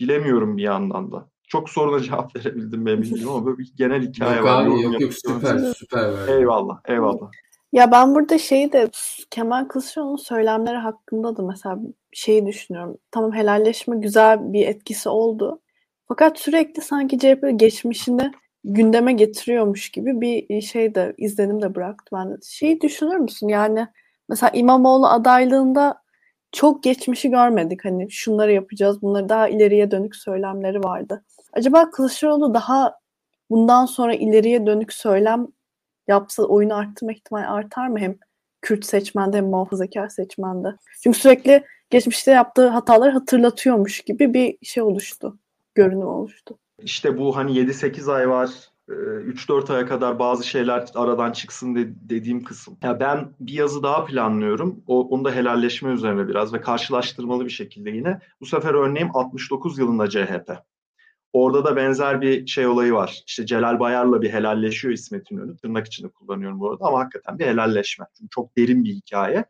[0.00, 1.30] Bilemiyorum bir yandan da.
[1.54, 4.66] Çok soruna cevap verebildim ben bilmiyorum ama böyle bir genel hikaye yok var.
[4.66, 6.28] Abi, yok yok süper süper.
[6.28, 7.30] Eyvallah eyvallah.
[7.72, 8.90] Ya ben burada şeyi de
[9.30, 11.78] Kemal Kılıçdaroğlu'nun söylemleri hakkında da mesela
[12.12, 12.98] şeyi düşünüyorum.
[13.10, 15.60] Tamam helalleşme güzel bir etkisi oldu.
[16.08, 18.32] Fakat sürekli sanki CHP geçmişini
[18.64, 22.34] gündeme getiriyormuş gibi bir şey de izlenim de bıraktı bende.
[22.44, 23.48] Şeyi düşünür müsün?
[23.48, 23.86] Yani
[24.28, 26.04] mesela İmamoğlu adaylığında
[26.52, 27.84] çok geçmişi görmedik.
[27.84, 31.24] Hani şunları yapacağız, bunları daha ileriye dönük söylemleri vardı.
[31.56, 32.98] Acaba Kılıçdaroğlu daha
[33.50, 35.46] bundan sonra ileriye dönük söylem
[36.08, 38.16] yapsa oyunu arttırma ihtimali artar mı hem
[38.62, 40.68] Kürt seçmende hem muhafazakar seçmende?
[41.02, 45.38] Çünkü sürekli geçmişte yaptığı hataları hatırlatıyormuş gibi bir şey oluştu.
[45.74, 46.58] Görünüm oluştu.
[46.78, 48.50] İşte bu hani 7-8 ay var
[48.88, 52.76] 3-4 aya kadar bazı şeyler aradan çıksın de, dediğim kısım.
[52.82, 54.84] Ya ben bir yazı daha planlıyorum.
[54.86, 58.20] O, onu da helalleşme üzerine biraz ve karşılaştırmalı bir şekilde yine.
[58.40, 60.50] Bu sefer örneğim 69 yılında CHP.
[61.34, 63.22] Orada da benzer bir şey olayı var.
[63.26, 65.56] İşte Celal Bayar'la bir helalleşiyor İsmet İnönü.
[65.56, 68.06] Tırnak içinde kullanıyorum bu arada ama hakikaten bir helalleşme.
[68.18, 69.44] Çünkü çok derin bir hikaye.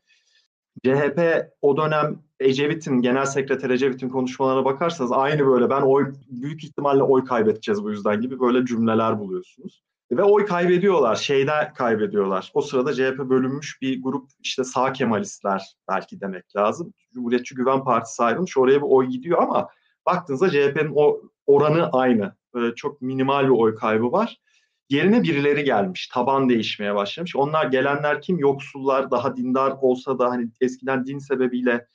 [0.84, 1.20] CHP
[1.62, 7.24] o dönem Ecevit'in, Genel Sekreter Ecevit'in konuşmalarına bakarsanız aynı böyle ben oy büyük ihtimalle oy
[7.24, 9.82] kaybedeceğiz bu yüzden gibi böyle cümleler buluyorsunuz.
[10.12, 12.50] Ve oy kaybediyorlar, şeyde kaybediyorlar.
[12.54, 16.92] O sırada CHP bölünmüş bir grup işte sağ Kemalistler belki demek lazım.
[17.14, 19.68] Cumhuriyetçi Güven Partisi ayrılmış, oraya bir oy gidiyor ama
[20.06, 22.34] baktığınızda CHP'nin o oranı aynı.
[22.54, 24.40] Böyle çok minimal bir oy kaybı var.
[24.90, 26.08] Yerine birileri gelmiş.
[26.08, 27.36] Taban değişmeye başlamış.
[27.36, 28.38] Onlar gelenler kim?
[28.38, 31.86] Yoksullar, daha dindar olsa da hani eskiden din sebebiyle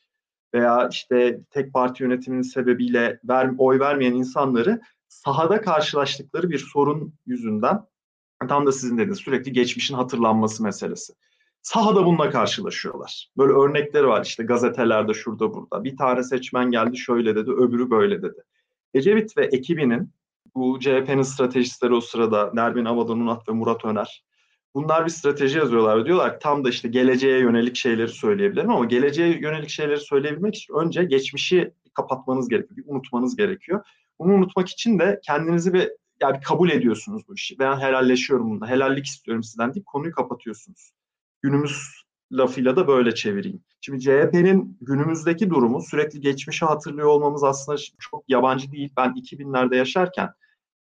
[0.53, 7.85] veya işte tek parti yönetiminin sebebiyle ver, oy vermeyen insanları sahada karşılaştıkları bir sorun yüzünden
[8.47, 11.13] tam da sizin dediğiniz sürekli geçmişin hatırlanması meselesi.
[11.61, 13.31] Sahada bununla karşılaşıyorlar.
[13.37, 15.83] Böyle örnekleri var işte gazetelerde şurada burada.
[15.83, 18.43] Bir tane seçmen geldi şöyle dedi, öbürü böyle dedi.
[18.93, 20.13] Ecevit ve ekibinin
[20.55, 24.23] bu CHP'nin stratejistleri o sırada Nermin Avadan ve Murat Öner.
[24.75, 26.05] Bunlar bir strateji yazıyorlar.
[26.05, 30.73] Diyorlar ki tam da işte geleceğe yönelik şeyleri söyleyebilirim ama geleceğe yönelik şeyleri söyleyebilmek için
[30.73, 33.85] önce geçmişi kapatmanız gerekiyor, bir unutmanız gerekiyor.
[34.19, 37.59] Bunu unutmak için de kendinizi bir yani kabul ediyorsunuz bu işi.
[37.59, 40.91] Ben helalleşiyorum bunda, helallik istiyorum sizden deyip konuyu kapatıyorsunuz.
[41.41, 43.63] Günümüz lafıyla da böyle çevireyim.
[43.81, 48.93] Şimdi CHP'nin günümüzdeki durumu sürekli geçmişi hatırlıyor olmamız aslında çok yabancı değil.
[48.97, 50.29] Ben 2000'lerde yaşarken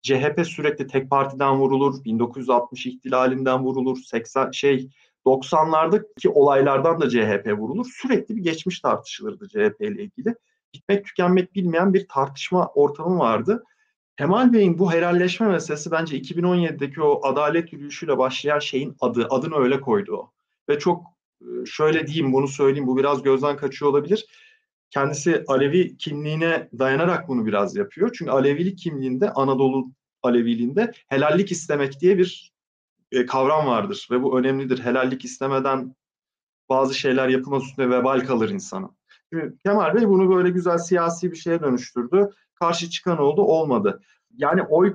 [0.02, 4.90] CHP sürekli tek partiden vurulur, 1960 ihtilalinden vurulur, 80 şey
[5.26, 7.86] 90'lardaki olaylardan da CHP vurulur.
[8.02, 10.36] Sürekli bir geçmiş tartışılırdı CHP ile ilgili.
[10.74, 13.64] Bitmek tükenmek bilmeyen bir tartışma ortamı vardı.
[14.18, 19.82] Kemal Bey'in bu helalleşme meselesi bence 2017'deki o adalet yürüyüşüyle başlayan şeyin adı, adını öyle
[19.82, 20.32] koydu o.
[20.70, 21.17] Ve çok
[21.66, 24.26] şöyle diyeyim bunu söyleyeyim bu biraz gözden kaçıyor olabilir.
[24.90, 28.16] Kendisi Alevi kimliğine dayanarak bunu biraz yapıyor.
[28.18, 29.92] Çünkü Alevilik kimliğinde Anadolu
[30.24, 32.54] Aleviliğinde helallik istemek diye bir
[33.12, 34.80] e, kavram vardır ve bu önemlidir.
[34.80, 35.96] Helallik istemeden
[36.70, 38.90] bazı şeyler yapılmaz üstüne vebal kalır insana.
[39.34, 42.30] Şimdi Kemal Bey bunu böyle güzel siyasi bir şeye dönüştürdü.
[42.56, 44.02] Karşı çıkan oldu, olmadı.
[44.38, 44.94] Yani oy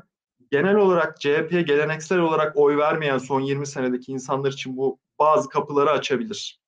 [0.52, 5.90] genel olarak CHP geleneksel olarak oy vermeyen son 20 senedeki insanlar için bu bazı kapıları
[5.90, 6.60] açabilir.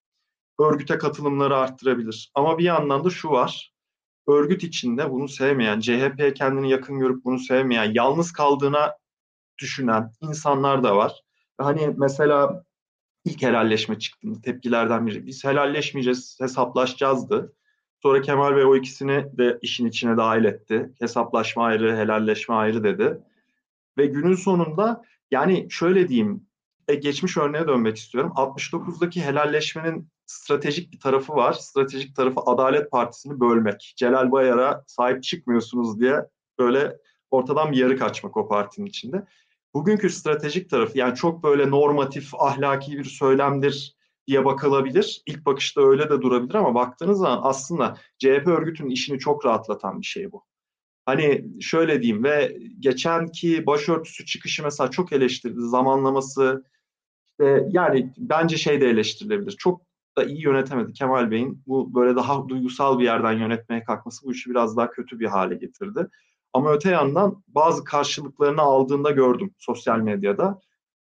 [0.60, 2.30] Örgüte katılımları arttırabilir.
[2.34, 3.74] Ama bir yandan da şu var.
[4.28, 8.96] Örgüt içinde bunu sevmeyen, CHP kendini yakın görüp bunu sevmeyen, yalnız kaldığına
[9.58, 11.22] düşünen insanlar da var.
[11.58, 12.64] Hani mesela
[13.24, 17.56] ilk helalleşme çıktığında tepkilerden biri biz helalleşmeyeceğiz, hesaplaşacağızdı.
[18.02, 20.92] Sonra Kemal Bey o ikisini de işin içine dahil etti.
[20.98, 23.20] Hesaplaşma ayrı, helalleşme ayrı dedi.
[23.98, 26.46] Ve günün sonunda yani şöyle diyeyim
[26.88, 28.32] e, geçmiş örneğe dönmek istiyorum.
[28.36, 31.52] 69'daki helalleşmenin stratejik bir tarafı var.
[31.52, 33.94] Stratejik tarafı Adalet Partisi'ni bölmek.
[33.96, 36.20] Celal Bayar'a sahip çıkmıyorsunuz diye
[36.58, 36.96] böyle
[37.30, 39.26] ortadan bir yarı kaçmak o partinin içinde.
[39.74, 45.22] Bugünkü stratejik tarafı yani çok böyle normatif, ahlaki bir söylemdir diye bakılabilir.
[45.26, 50.06] İlk bakışta öyle de durabilir ama baktığınız zaman aslında CHP örgütünün işini çok rahatlatan bir
[50.06, 50.44] şey bu.
[51.06, 55.60] Hani şöyle diyeyim ve geçenki başörtüsü çıkışı mesela çok eleştirildi.
[55.60, 56.64] Zamanlaması
[57.26, 59.52] işte yani bence şey de eleştirilebilir.
[59.52, 59.80] Çok
[60.18, 61.62] da iyi yönetemedi Kemal Bey'in.
[61.66, 65.54] Bu böyle daha duygusal bir yerden yönetmeye kalkması bu işi biraz daha kötü bir hale
[65.54, 66.08] getirdi.
[66.52, 70.60] Ama öte yandan bazı karşılıklarını aldığında gördüm sosyal medyada.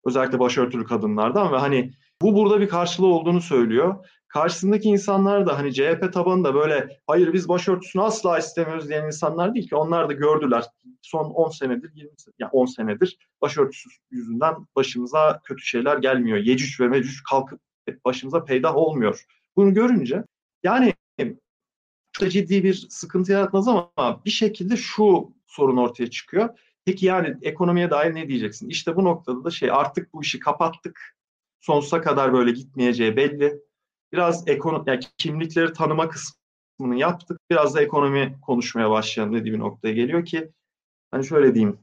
[0.06, 4.06] Özellikle başörtülü kadınlardan ve hani bu burada bir karşılığı olduğunu söylüyor.
[4.28, 9.68] Karşısındaki insanlar da hani CHP tabanında böyle hayır biz başörtüsünü asla istemiyoruz diyen insanlar değil
[9.68, 9.76] ki.
[9.76, 10.64] Onlar da gördüler
[11.02, 16.38] son 10 senedir 20 yani 10 senedir başörtüsü yüzünden başımıza kötü şeyler gelmiyor.
[16.38, 17.60] Yecüc ve Mecüc kalkıp
[18.04, 19.24] başımıza peydah olmuyor.
[19.56, 20.24] Bunu görünce
[20.62, 20.94] yani
[22.12, 26.58] çok ciddi bir sıkıntı yaratmaz ama bir şekilde şu sorun ortaya çıkıyor.
[26.84, 28.68] Peki yani ekonomiye dair ne diyeceksin?
[28.68, 31.15] İşte bu noktada da şey artık bu işi kapattık.
[31.60, 33.60] Sonsuza kadar böyle gitmeyeceği belli.
[34.12, 37.40] Biraz ekonomi, yani kimlikleri tanıma kısmını yaptık.
[37.50, 40.52] Biraz da ekonomi konuşmaya başlayalım dediği bir noktaya geliyor ki
[41.10, 41.78] hani şöyle diyeyim.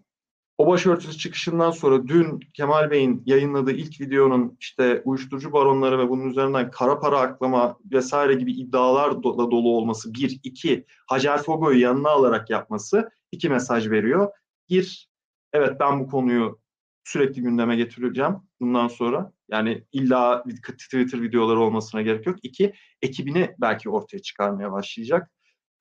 [0.57, 6.29] O başörtüsü çıkışından sonra dün Kemal Bey'in yayınladığı ilk videonun işte uyuşturucu baronları ve bunun
[6.29, 10.39] üzerinden kara para aklama vesaire gibi iddialarla dolu olması bir.
[10.43, 14.31] iki Hacer Fogo'yu yanına alarak yapması iki mesaj veriyor.
[14.69, 15.09] Bir,
[15.53, 16.59] evet ben bu konuyu
[17.03, 19.31] sürekli gündeme getireceğim bundan sonra.
[19.49, 20.43] Yani illa
[20.79, 22.35] Twitter videoları olmasına gerek yok.
[22.43, 25.31] İki, ekibini belki ortaya çıkarmaya başlayacak.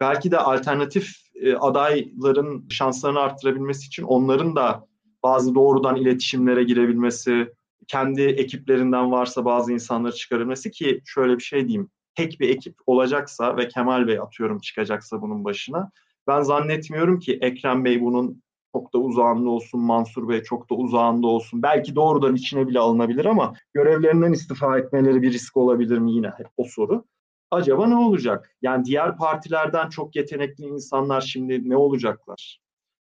[0.00, 4.86] Belki de alternatif e, adayların şanslarını arttırabilmesi için onların da
[5.22, 7.52] bazı doğrudan iletişimlere girebilmesi,
[7.88, 11.90] kendi ekiplerinden varsa bazı insanları çıkarabilmesi ki şöyle bir şey diyeyim.
[12.14, 15.90] Tek bir ekip olacaksa ve Kemal Bey atıyorum çıkacaksa bunun başına
[16.26, 21.26] ben zannetmiyorum ki Ekrem Bey bunun çok da uzağında olsun, Mansur Bey çok da uzağında
[21.26, 21.62] olsun.
[21.62, 26.46] Belki doğrudan içine bile alınabilir ama görevlerinden istifa etmeleri bir risk olabilir mi yine hep
[26.56, 27.04] o soru.
[27.50, 28.56] Acaba ne olacak?
[28.62, 32.60] Yani diğer partilerden çok yetenekli insanlar şimdi ne olacaklar?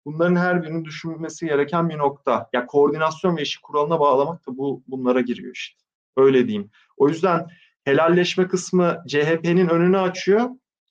[0.05, 2.49] Bunların her birinin düşünmesi gereken bir nokta.
[2.53, 5.83] Ya koordinasyon ve işi kuralına bağlamak da bu bunlara giriyor işte.
[6.17, 6.69] Öyle diyeyim.
[6.97, 7.47] O yüzden
[7.85, 10.49] helalleşme kısmı CHP'nin önünü açıyor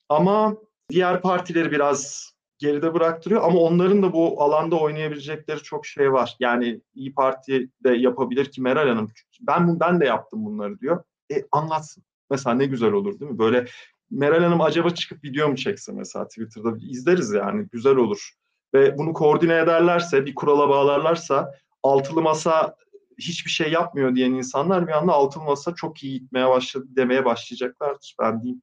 [0.09, 0.55] ama
[0.89, 2.32] diğer partileri biraz
[2.63, 6.35] geride bıraktırıyor ama onların da bu alanda oynayabilecekleri çok şey var.
[6.39, 11.03] Yani İyi Parti de yapabilir ki Meral Hanım ben ben de yaptım bunları diyor.
[11.31, 12.03] E anlatsın.
[12.29, 13.39] Mesela ne güzel olur değil mi?
[13.39, 13.65] Böyle
[14.11, 18.31] Meral Hanım acaba çıkıp video mu çekse mesela Twitter'da izleriz yani güzel olur.
[18.73, 21.51] Ve bunu koordine ederlerse, bir kurala bağlarlarsa
[21.83, 22.75] altılı masa
[23.19, 28.15] hiçbir şey yapmıyor diyen insanlar bir anda altılı masa çok iyi gitmeye başladı demeye başlayacaklardır
[28.21, 28.61] ben diyeyim.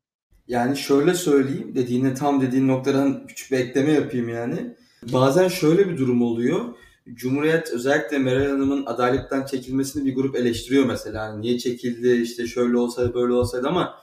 [0.50, 4.76] Yani şöyle söyleyeyim, dediğine tam dediğin noktadan küçük bir ekleme yapayım yani.
[5.12, 6.60] Bazen şöyle bir durum oluyor.
[7.14, 11.26] Cumhuriyet özellikle Meral Hanım'ın adaletten çekilmesini bir grup eleştiriyor mesela.
[11.26, 13.94] Yani niye çekildi, işte şöyle olsaydı böyle olsaydı ama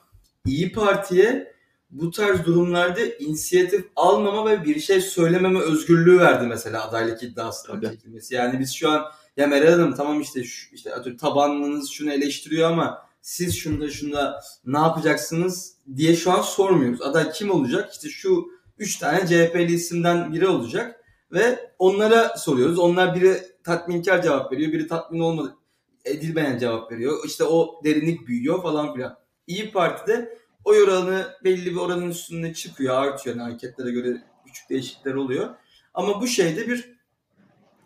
[0.45, 1.53] İyi Parti'ye
[1.89, 7.91] bu tarz durumlarda inisiyatif almama ve bir şey söylememe özgürlüğü verdi mesela adaylık iddiasından Tabii.
[7.95, 8.35] çekilmesi.
[8.35, 9.05] Yani biz şu an
[9.37, 14.77] ya Meral Hanım tamam işte şu, işte tabanınız şunu eleştiriyor ama siz şunda şunda ne
[14.77, 17.01] yapacaksınız diye şu an sormuyoruz.
[17.01, 17.93] Aday kim olacak?
[17.93, 22.79] İşte şu üç tane CHP'li isimden biri olacak ve onlara soruyoruz.
[22.79, 25.55] Onlar biri tatminkar cevap veriyor, biri tatmin olmadı
[26.05, 27.17] edilmeyen cevap veriyor.
[27.25, 29.17] İşte o derinlik büyüyor falan filan.
[29.47, 33.35] İyi Parti'de o oranı belli bir oranın üstünde çıkıyor, artıyor.
[33.35, 35.49] Yani anketlere göre küçük değişiklikler oluyor.
[35.93, 36.97] Ama bu şeyde bir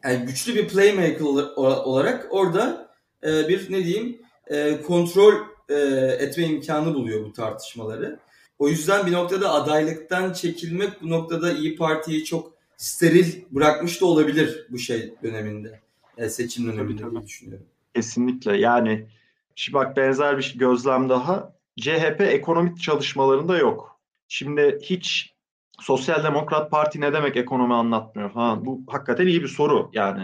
[0.04, 2.92] yani güçlü bir playmaker olarak orada
[3.24, 5.34] e, bir ne diyeyim e, kontrol
[5.70, 5.76] e,
[6.20, 8.20] etme imkanı buluyor bu tartışmaları.
[8.60, 14.68] O yüzden bir noktada adaylıktan çekilmek bu noktada İyi Parti'yi çok steril bırakmış da olabilir
[14.70, 15.82] bu şey döneminde.
[16.18, 17.66] E, seçim döneminde diye düşünüyorum.
[17.96, 19.08] Kesinlikle yani
[19.56, 24.00] şimdi bak benzer bir gözlem daha CHP ekonomik çalışmalarında yok.
[24.28, 25.36] Şimdi hiç
[25.80, 28.32] Sosyal Demokrat Parti ne demek ekonomi anlatmıyor?
[28.32, 30.24] Ha, bu hakikaten iyi bir soru yani.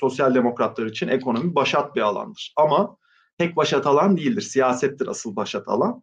[0.00, 2.52] Sosyal demokratlar için ekonomi başat bir alandır.
[2.56, 2.96] Ama
[3.38, 4.42] tek başat alan değildir.
[4.42, 6.02] Siyasettir asıl başat alan.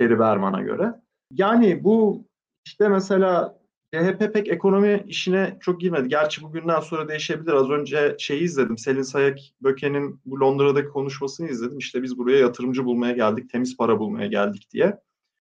[0.00, 0.94] Kerry Berman'a göre.
[1.32, 2.24] Yani bu
[2.66, 3.58] işte mesela
[3.92, 6.08] CHP pek ekonomi işine çok girmedi.
[6.08, 7.52] Gerçi bugünden sonra değişebilir.
[7.52, 8.78] Az önce şeyi izledim.
[8.78, 11.78] Selin Sayak Böke'nin bu Londra'daki konuşmasını izledim.
[11.78, 14.98] İşte biz buraya yatırımcı bulmaya geldik, temiz para bulmaya geldik diye.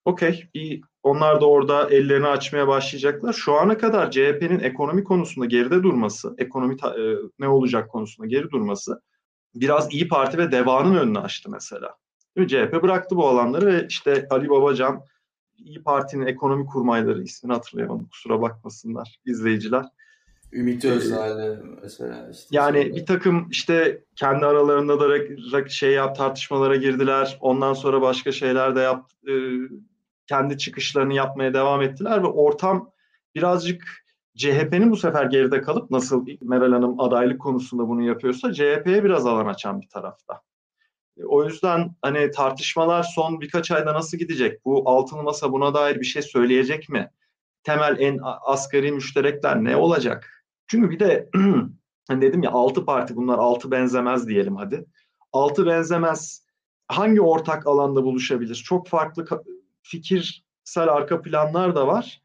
[0.05, 0.49] Okey.
[1.03, 3.33] Onlar da orada ellerini açmaya başlayacaklar.
[3.33, 9.01] Şu ana kadar CHP'nin ekonomi konusunda geride durması, ekonomi e, ne olacak konusunda geri durması
[9.55, 11.95] biraz İyi Parti ve DEVA'nın önünü açtı mesela.
[12.37, 12.69] Değil mi?
[12.69, 15.01] CHP bıraktı bu alanları ve işte Ali Babacan
[15.57, 19.85] İyi Parti'nin ekonomi kurmayları ismini hatırlayamadım kusura bakmasınlar izleyiciler.
[20.53, 22.29] Ümit Özdağ'la mesela.
[22.31, 22.95] Işte yani sonra.
[22.95, 27.37] bir takım işte kendi aralarında da şey yap tartışmalara girdiler.
[27.41, 29.33] Ondan sonra başka şeyler de yap e,
[30.27, 32.91] kendi çıkışlarını yapmaya devam ettiler ve ortam
[33.35, 33.83] birazcık
[34.41, 39.45] CHP'nin bu sefer geride kalıp nasıl Meral Hanım adaylık konusunda bunu yapıyorsa CHP'ye biraz alan
[39.45, 40.41] açan bir tarafta.
[41.17, 44.65] E, o yüzden hani tartışmalar son birkaç ayda nasıl gidecek?
[44.65, 47.11] Bu altılı masa buna dair bir şey söyleyecek mi?
[47.63, 50.45] Temel en asgari müşterekler ne olacak?
[50.67, 51.29] Çünkü bir de
[52.07, 54.85] hani dedim ya altı parti bunlar altı benzemez diyelim hadi.
[55.33, 56.45] Altı benzemez
[56.87, 58.55] hangi ortak alanda buluşabilir?
[58.55, 59.25] Çok farklı
[59.83, 62.21] fikirsel arka planlar da var.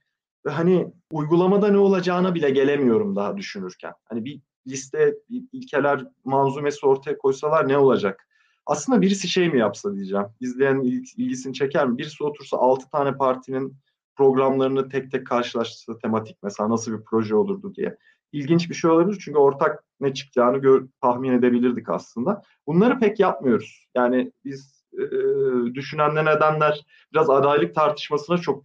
[0.46, 3.92] Ve hani uygulamada ne olacağına bile gelemiyorum daha düşünürken.
[4.04, 8.28] Hani bir liste, bir ilkeler manzumesi ortaya koysalar ne olacak?
[8.66, 10.26] Aslında birisi şey mi yapsa diyeceğim.
[10.40, 10.80] İzleyen
[11.16, 11.98] ilgisini çeker mi?
[11.98, 13.76] Birisi otursa altı tane partinin
[14.16, 17.96] programlarını tek tek karşılaştırsa tematik mesela nasıl bir proje olurdu diye.
[18.32, 22.42] İlginç bir şey olabilir çünkü ortak ne çıkacağını gör, tahmin edebilirdik aslında.
[22.66, 23.86] Bunları pek yapmıyoruz.
[23.94, 25.04] Yani biz e,
[25.74, 28.64] düşünenler nedenler biraz adaylık tartışmasına çok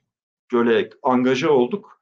[0.54, 2.01] böyle angaja olduk.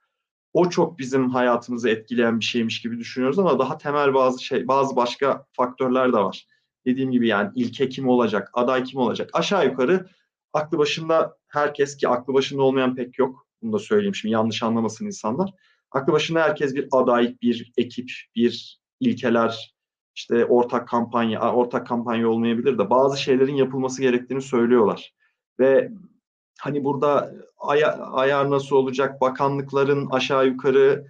[0.59, 4.95] O çok bizim hayatımızı etkileyen bir şeymiş gibi düşünüyoruz ama daha temel bazı şey, bazı
[4.95, 6.47] başka faktörler de var.
[6.85, 9.29] Dediğim gibi yani ilke kim olacak, aday kim olacak?
[9.33, 10.07] Aşağı yukarı
[10.53, 13.47] aklı başında herkes ki aklı başında olmayan pek yok.
[13.61, 15.53] Bunu da söyleyeyim şimdi yanlış anlamasın insanlar.
[15.91, 19.75] Aklı başında herkes bir aday, bir ekip, bir ilkeler,
[20.15, 25.13] işte ortak kampanya, ortak kampanya olmayabilir de bazı şeylerin yapılması gerektiğini söylüyorlar.
[25.59, 25.91] Ve
[26.59, 31.07] hani burada aya, ayar nasıl olacak, bakanlıkların aşağı yukarı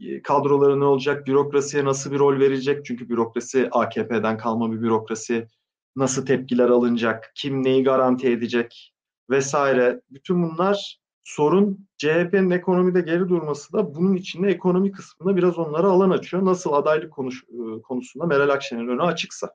[0.00, 2.84] e, kadroları ne olacak, bürokrasiye nasıl bir rol verecek?
[2.84, 5.48] Çünkü bürokrasi AKP'den kalma bir bürokrasi.
[5.96, 8.94] Nasıl tepkiler alınacak, kim neyi garanti edecek
[9.30, 10.00] vesaire.
[10.10, 11.88] Bütün bunlar sorun.
[11.98, 16.44] CHP'nin ekonomide geri durması da bunun içinde ekonomi kısmında biraz onlara alan açıyor.
[16.44, 19.50] Nasıl adaylık konuş, e, konusunda Meral Akşener'in önü açıksa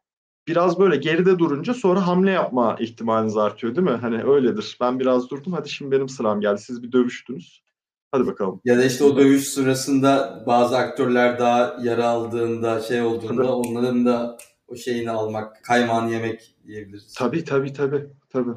[0.48, 3.98] biraz böyle geride durunca sonra hamle yapma ihtimaliniz artıyor değil mi?
[4.02, 4.78] Hani öyledir.
[4.82, 5.54] Ben biraz durdum.
[5.54, 6.62] Hadi şimdi benim sıram geldi.
[6.62, 7.64] Siz bir dövüştünüz.
[8.12, 8.62] Hadi bakalım.
[8.66, 13.52] Ya da işte o dövüş sırasında bazı aktörler daha yara aldığında, şey olduğunda tabii.
[13.52, 17.14] onların da o şeyini almak, kaymağını yemek diyebiliriz.
[17.14, 18.08] Tabii tabii tabii.
[18.30, 18.54] tabii.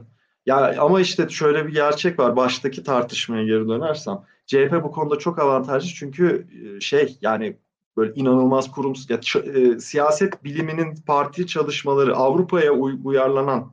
[0.47, 2.37] Ya ama işte şöyle bir gerçek var.
[2.37, 4.19] Baştaki tartışmaya geri dönersem.
[4.47, 6.47] CHP bu konuda çok avantajlı çünkü
[6.77, 7.57] e, şey yani
[7.99, 9.21] böyle inanılmaz kurumsuz ya,
[9.55, 13.73] e, siyaset biliminin parti çalışmaları Avrupa'ya uy- uyarlanan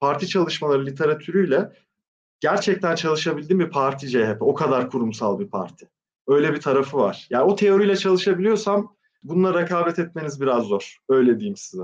[0.00, 1.72] parti çalışmaları literatürüyle
[2.40, 4.36] gerçekten çalışabildiğim bir parti CHP.
[4.40, 5.88] O kadar kurumsal bir parti.
[6.28, 7.26] Öyle bir tarafı var.
[7.30, 10.98] Yani o teoriyle çalışabiliyorsam bununla rekabet etmeniz biraz zor.
[11.08, 11.82] Öyle diyeyim size.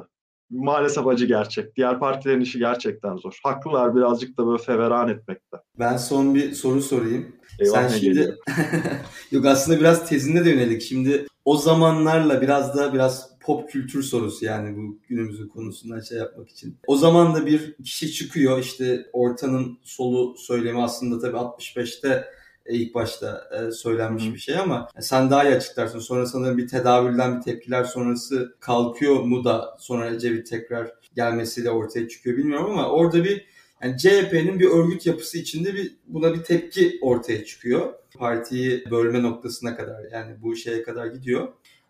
[0.51, 1.77] Maalesef acı gerçek.
[1.77, 3.38] Diğer partilerin işi gerçekten zor.
[3.43, 5.57] Haklılar birazcık da böyle feveran etmekte.
[5.79, 7.37] Ben son bir soru sorayım.
[7.61, 8.38] Eyvah Sen şimdi
[9.31, 10.83] yok aslında biraz tezinde de yönelik.
[10.83, 16.49] Şimdi o zamanlarla biraz da biraz pop kültür sorusu yani bu günümüzün konusundan şey yapmak
[16.49, 16.77] için.
[16.87, 22.25] O zaman da bir kişi çıkıyor işte ortanın solu söylemi aslında tabii 65'te
[22.66, 25.99] e, ilk başta e, söylenmiş bir şey ama sen daha iyi açıklarsın.
[25.99, 32.09] Sonra sanırım bir tedavülden bir tepkiler sonrası kalkıyor mu da sonra Ecevit tekrar gelmesiyle ortaya
[32.09, 33.46] çıkıyor bilmiyorum ama orada bir
[33.83, 37.95] yani CHP'nin bir örgüt yapısı içinde bir buna bir tepki ortaya çıkıyor.
[38.19, 41.49] Partiyi bölme noktasına kadar yani bu şeye kadar gidiyor.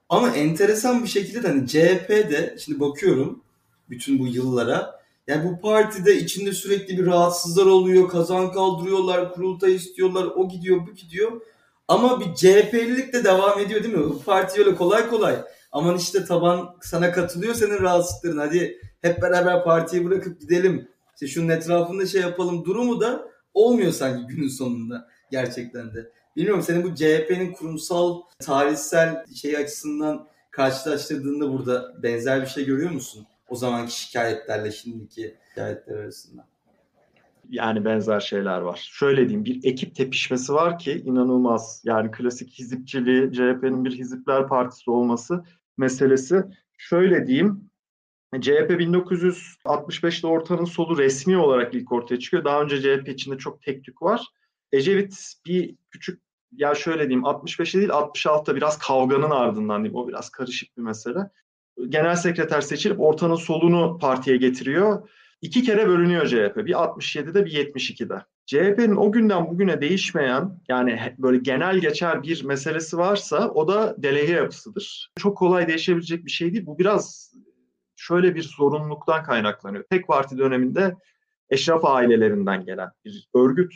[0.09, 3.43] Ama enteresan bir şekilde de hani CHP'de şimdi bakıyorum
[3.91, 10.25] bütün bu yıllara yani bu partide içinde sürekli bir rahatsızlar oluyor, kazan kaldırıyorlar, kurultay istiyorlar,
[10.25, 11.41] o gidiyor, bu gidiyor.
[11.89, 14.05] Ama bir CHP'lilik de devam ediyor değil mi?
[14.05, 15.37] Bu parti öyle kolay kolay.
[15.73, 18.39] Aman işte taban sana katılıyor senin rahatsızlıkların.
[18.39, 20.89] Hadi hep beraber partiyi bırakıp gidelim
[21.21, 26.13] işte şunun etrafında şey yapalım durumu da olmuyor sanki günün sonunda gerçekten de.
[26.37, 33.27] Bilmiyorum senin bu CHP'nin kurumsal, tarihsel şey açısından karşılaştırdığında burada benzer bir şey görüyor musun?
[33.49, 36.47] O zamanki şikayetlerle şimdiki şikayetler arasında.
[37.49, 38.89] Yani benzer şeyler var.
[38.93, 41.83] Şöyle diyeyim bir ekip tepişmesi var ki inanılmaz.
[41.85, 45.45] Yani klasik hizipçiliği, CHP'nin bir hizipler partisi olması
[45.79, 46.45] meselesi.
[46.79, 47.70] Şöyle diyeyim
[48.39, 52.45] CHP 1965'te ortanın solu resmi olarak ilk ortaya çıkıyor.
[52.45, 54.27] Daha önce CHP içinde çok tek var.
[54.73, 56.23] Ecevit bir küçük
[56.53, 59.99] ya şöyle diyeyim 65'te değil 66'da biraz kavganın ardından diyeyim.
[59.99, 61.31] O biraz karışık bir mesele.
[61.89, 65.09] Genel sekreter seçilip ortanın solunu partiye getiriyor.
[65.43, 66.57] İki kere bölünüyor CHP.
[66.57, 68.25] Bir 67'de bir 72'de.
[68.47, 74.33] CHP'nin o günden bugüne değişmeyen yani böyle genel geçer bir meselesi varsa o da delege
[74.33, 75.13] yapısıdır.
[75.19, 76.67] Çok kolay değişebilecek bir şey değil.
[76.67, 77.30] Bu biraz
[78.01, 79.85] şöyle bir zorunluluktan kaynaklanıyor.
[79.91, 80.97] Tek parti döneminde
[81.51, 83.75] eşraf ailelerinden gelen bir örgüt.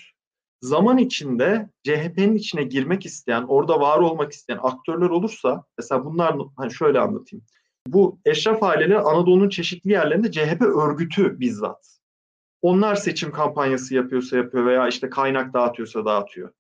[0.63, 6.75] Zaman içinde CHP'nin içine girmek isteyen, orada var olmak isteyen aktörler olursa, mesela bunlar hani
[6.75, 7.45] şöyle anlatayım.
[7.87, 11.99] Bu eşraf aileleri Anadolu'nun çeşitli yerlerinde CHP örgütü bizzat.
[12.63, 16.51] Onlar seçim kampanyası yapıyorsa yapıyor veya işte kaynak dağıtıyorsa dağıtıyor.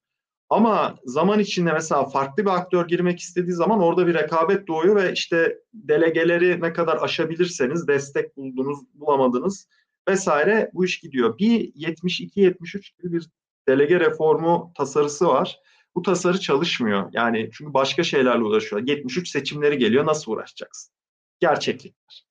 [0.55, 5.12] Ama zaman içinde mesela farklı bir aktör girmek istediği zaman orada bir rekabet doğuyor ve
[5.12, 9.68] işte delegeleri ne kadar aşabilirseniz destek buldunuz, bulamadınız
[10.09, 11.38] vesaire bu iş gidiyor.
[11.38, 13.28] Bir 72-73 gibi bir
[13.68, 15.59] delege reformu tasarısı var.
[15.94, 17.11] Bu tasarı çalışmıyor.
[17.12, 18.88] Yani çünkü başka şeylerle uğraşıyor.
[18.88, 20.94] 73 seçimleri geliyor nasıl uğraşacaksın?
[21.40, 22.26] Gerçeklikler.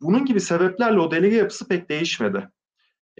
[0.00, 2.48] Bunun gibi sebeplerle o delege yapısı pek değişmedi.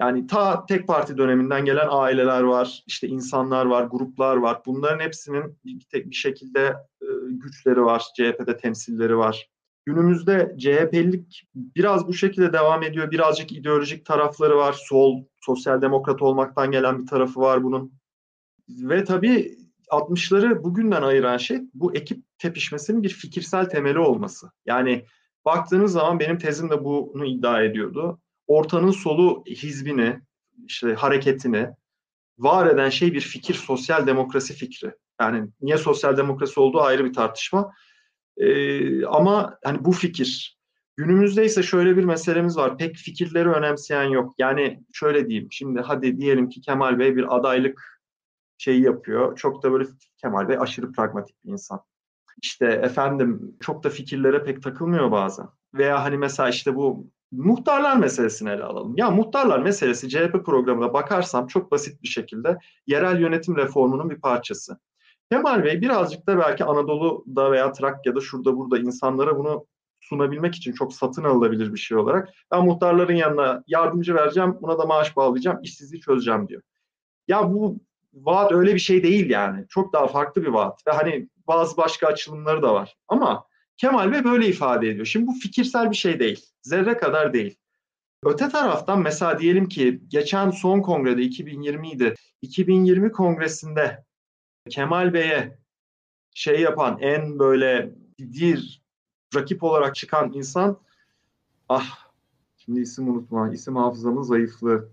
[0.01, 4.63] Yani ta tek parti döneminden gelen aileler var, işte insanlar var, gruplar var.
[4.67, 5.59] Bunların hepsinin
[5.93, 6.61] tek bir şekilde
[7.03, 9.49] e, güçleri var, CHP'de temsilleri var.
[9.87, 13.11] Günümüzde CHP'lik biraz bu şekilde devam ediyor.
[13.11, 14.73] Birazcık ideolojik tarafları var.
[14.73, 17.93] Sol, sosyal demokrat olmaktan gelen bir tarafı var bunun.
[18.69, 19.57] Ve tabii
[19.91, 24.51] 60'ları bugünden ayıran şey bu ekip tepişmesinin bir fikirsel temeli olması.
[24.67, 25.05] Yani
[25.45, 28.21] baktığınız zaman benim tezim de bunu iddia ediyordu
[28.51, 30.21] ortanın solu hizbini,
[30.67, 31.71] işte hareketini
[32.39, 34.95] var eden şey bir fikir, sosyal demokrasi fikri.
[35.21, 37.73] Yani niye sosyal demokrasi olduğu ayrı bir tartışma.
[38.37, 40.59] Ee, ama hani bu fikir.
[40.97, 42.79] Günümüzde ise şöyle bir meselemiz var.
[42.79, 44.35] Pek fikirleri önemseyen yok.
[44.39, 45.49] Yani şöyle diyeyim.
[45.51, 48.03] Şimdi hadi diyelim ki Kemal Bey bir adaylık
[48.59, 49.37] şeyi yapıyor.
[49.37, 49.85] Çok da böyle
[50.17, 51.81] Kemal Bey aşırı pragmatik bir insan.
[52.43, 55.47] İşte efendim çok da fikirlere pek takılmıyor bazen.
[55.75, 58.97] Veya hani mesela işte bu Muhtarlar meselesini ele alalım.
[58.97, 64.79] Ya muhtarlar meselesi CHP programına bakarsam çok basit bir şekilde yerel yönetim reformunun bir parçası.
[65.33, 69.67] Kemal Bey birazcık da belki Anadolu'da veya Trakya'da şurada burada insanlara bunu
[70.01, 74.85] sunabilmek için çok satın alınabilir bir şey olarak ben muhtarların yanına yardımcı vereceğim, buna da
[74.85, 76.63] maaş bağlayacağım, işsizliği çözeceğim diyor.
[77.29, 77.81] Ya bu
[78.15, 79.67] vaat öyle bir şey değil yani.
[79.69, 82.97] Çok daha farklı bir vaat ve hani bazı başka açılımları da var.
[83.09, 83.45] Ama
[83.81, 85.07] Kemal Bey böyle ifade ediyor.
[85.07, 86.47] Şimdi bu fikirsel bir şey değil.
[86.63, 87.57] Zerre kadar değil.
[88.25, 92.15] Öte taraftan mesela diyelim ki geçen son kongrede 2020'ydi.
[92.43, 94.05] 2020 kongresinde
[94.71, 95.59] Kemal Bey'e
[96.35, 98.83] şey yapan en böyle dir
[99.35, 100.79] rakip olarak çıkan insan
[101.69, 101.99] ah
[102.57, 104.89] şimdi isim unutma isim hafızamın zayıflığı.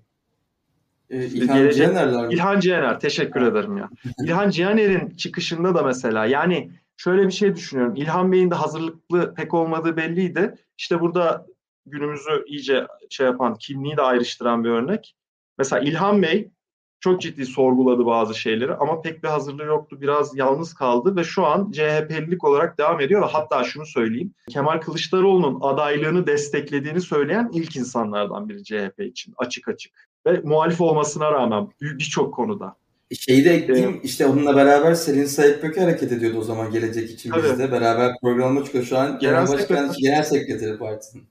[1.09, 3.89] Ee, İlhan Cihaner'ler İlhan Cihaner teşekkür ederim ya.
[4.23, 7.95] İlhan Cihaner'in çıkışında da mesela yani şöyle bir şey düşünüyorum.
[7.95, 10.55] İlhan Bey'in de hazırlıklı pek olmadığı belliydi.
[10.77, 11.45] İşte burada
[11.85, 15.15] günümüzü iyice şey yapan, kimliği de ayrıştıran bir örnek.
[15.57, 16.51] Mesela İlhan Bey
[16.99, 20.01] çok ciddi sorguladı bazı şeyleri ama pek bir hazırlığı yoktu.
[20.01, 24.33] Biraz yalnız kaldı ve şu an CHP'lilik olarak devam ediyor ve hatta şunu söyleyeyim.
[24.49, 30.09] Kemal Kılıçdaroğlu'nun adaylığını desteklediğini söyleyen ilk insanlardan biri CHP için açık açık.
[30.27, 32.75] Ve muhalif olmasına rağmen birçok konuda.
[33.15, 37.11] Şeyi de ekleyeyim ee, işte onunla beraber Selin Sayıp Böke hareket ediyordu o zaman gelecek
[37.11, 37.43] için tabii.
[37.43, 37.71] bizde.
[37.71, 38.83] Beraber programa çıkıyor.
[38.83, 41.25] Şu an genel, başkan, genel sekreteri partisinin.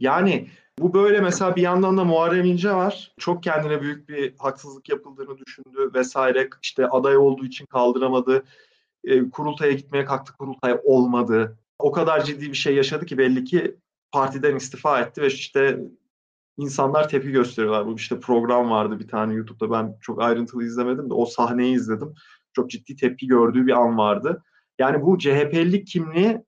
[0.00, 3.12] Yani bu böyle mesela bir yandan da Muharrem İnce var.
[3.18, 6.48] Çok kendine büyük bir haksızlık yapıldığını düşündü vesaire.
[6.62, 8.44] İşte aday olduğu için kaldıramadı.
[9.04, 11.58] E, kurultaya gitmeye kalktı kurultaya olmadı.
[11.78, 13.76] O kadar ciddi bir şey yaşadı ki belli ki
[14.12, 15.78] partiden istifa etti ve işte
[16.56, 17.86] insanlar tepki gösteriyorlar.
[17.86, 22.14] Bu işte program vardı bir tane YouTube'da ben çok ayrıntılı izlemedim de o sahneyi izledim.
[22.52, 24.44] Çok ciddi tepki gördüğü bir an vardı.
[24.78, 26.42] Yani bu CHP'lilik kimliği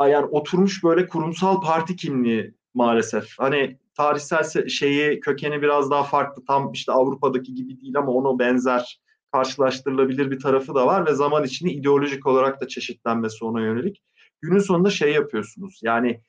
[0.00, 3.38] yani oturmuş böyle kurumsal parti kimliği maalesef.
[3.38, 6.44] Hani tarihsel şeyi kökeni biraz daha farklı.
[6.44, 9.00] Tam işte Avrupa'daki gibi değil ama ona benzer
[9.32, 14.02] karşılaştırılabilir bir tarafı da var ve zaman içinde ideolojik olarak da çeşitlenmesi ona yönelik.
[14.40, 15.80] Günün sonunda şey yapıyorsunuz.
[15.82, 16.22] Yani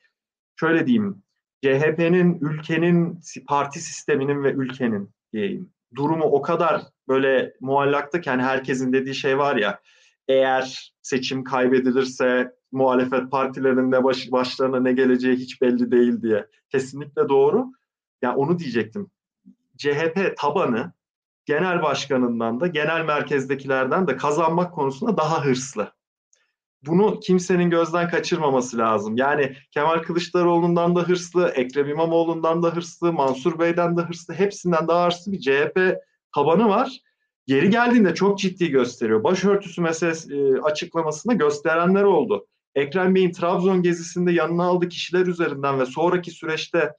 [0.56, 1.22] şöyle diyeyim
[1.62, 8.92] CHP'nin ülkenin parti sisteminin ve ülkenin diyeyim durumu o kadar böyle muallakta ki hani herkesin
[8.92, 9.80] dediği şey var ya
[10.28, 16.46] eğer seçim kaybedilirse muhalefet partilerinde baş, başlarına ne geleceği hiç belli değil diye.
[16.68, 17.58] Kesinlikle doğru.
[17.58, 17.64] Ya
[18.22, 19.10] yani onu diyecektim.
[19.76, 20.92] CHP tabanı
[21.44, 25.92] genel başkanından da genel merkezdekilerden de kazanmak konusunda daha hırslı
[26.86, 29.16] bunu kimsenin gözden kaçırmaması lazım.
[29.16, 35.06] Yani Kemal Kılıçdaroğlu'ndan da hırslı, Ekrem İmamoğlu'ndan da hırslı, Mansur Bey'den de hırslı, hepsinden daha
[35.06, 35.96] hırslı bir CHP
[36.34, 37.00] tabanı var.
[37.46, 39.24] Geri geldiğinde çok ciddi gösteriyor.
[39.24, 42.46] Başörtüsü meselesi e, açıklamasında gösterenler oldu.
[42.74, 46.92] Ekrem Bey'in Trabzon gezisinde yanına aldığı kişiler üzerinden ve sonraki süreçte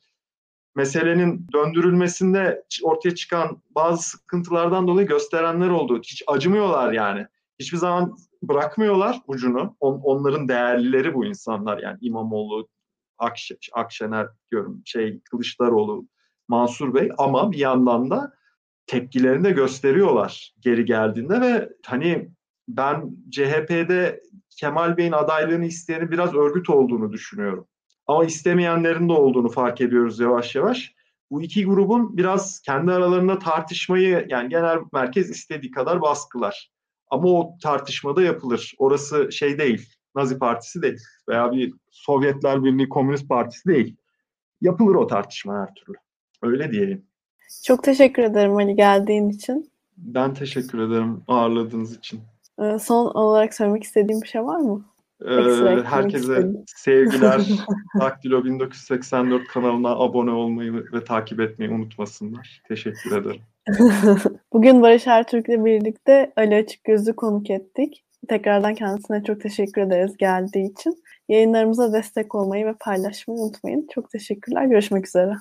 [0.76, 6.00] meselenin döndürülmesinde ortaya çıkan bazı sıkıntılardan dolayı gösterenler oldu.
[6.04, 7.28] Hiç acımıyorlar yani.
[7.60, 9.76] Hiçbir zaman bırakmıyorlar ucunu.
[9.80, 12.68] On, onların değerlileri bu insanlar yani İmamoğlu,
[13.18, 16.08] Akş Akşener diyorum şey Kılıçdaroğlu,
[16.48, 18.34] Mansur Bey ama bir yandan da
[18.88, 22.32] tepkilerini de gösteriyorlar geri geldiğinde ve hani
[22.68, 27.68] ben CHP'de Kemal Bey'in adaylığını isteyeni biraz örgüt olduğunu düşünüyorum.
[28.08, 30.94] Ama istemeyenlerin de olduğunu fark ediyoruz yavaş yavaş.
[31.32, 36.72] Bu iki grubun biraz kendi aralarında tartışmayı yani genel merkez istediği kadar baskılar.
[37.12, 38.74] Ama o tartışmada yapılır.
[38.78, 41.00] Orası şey değil, Nazi Partisi değil
[41.30, 43.96] veya bir Sovyetler Birliği Komünist Partisi değil.
[44.62, 45.98] Yapılır o tartışma her türlü.
[46.42, 47.06] Öyle diyelim.
[47.64, 49.72] Çok teşekkür ederim Ali geldiğin için.
[49.98, 52.22] Ben teşekkür ederim ağırladığınız için.
[52.60, 54.86] Ee, son olarak söylemek istediğim bir şey var mı?
[55.26, 57.42] Ee, herkese sevgiler.
[58.00, 62.62] Daktilo 1984 kanalına abone olmayı ve takip etmeyi unutmasınlar.
[62.68, 63.42] Teşekkür ederim.
[64.54, 68.04] Bugün Barış Ertürk'le birlikte Ali Açık Gözü konuk ettik.
[68.30, 71.04] Tekrardan kendisine çok teşekkür ederiz geldiği için.
[71.30, 73.88] Yayınlarımıza destek olmayı ve paylaşmayı unutmayın.
[73.94, 74.66] Çok teşekkürler.
[74.66, 75.34] Görüşmek üzere.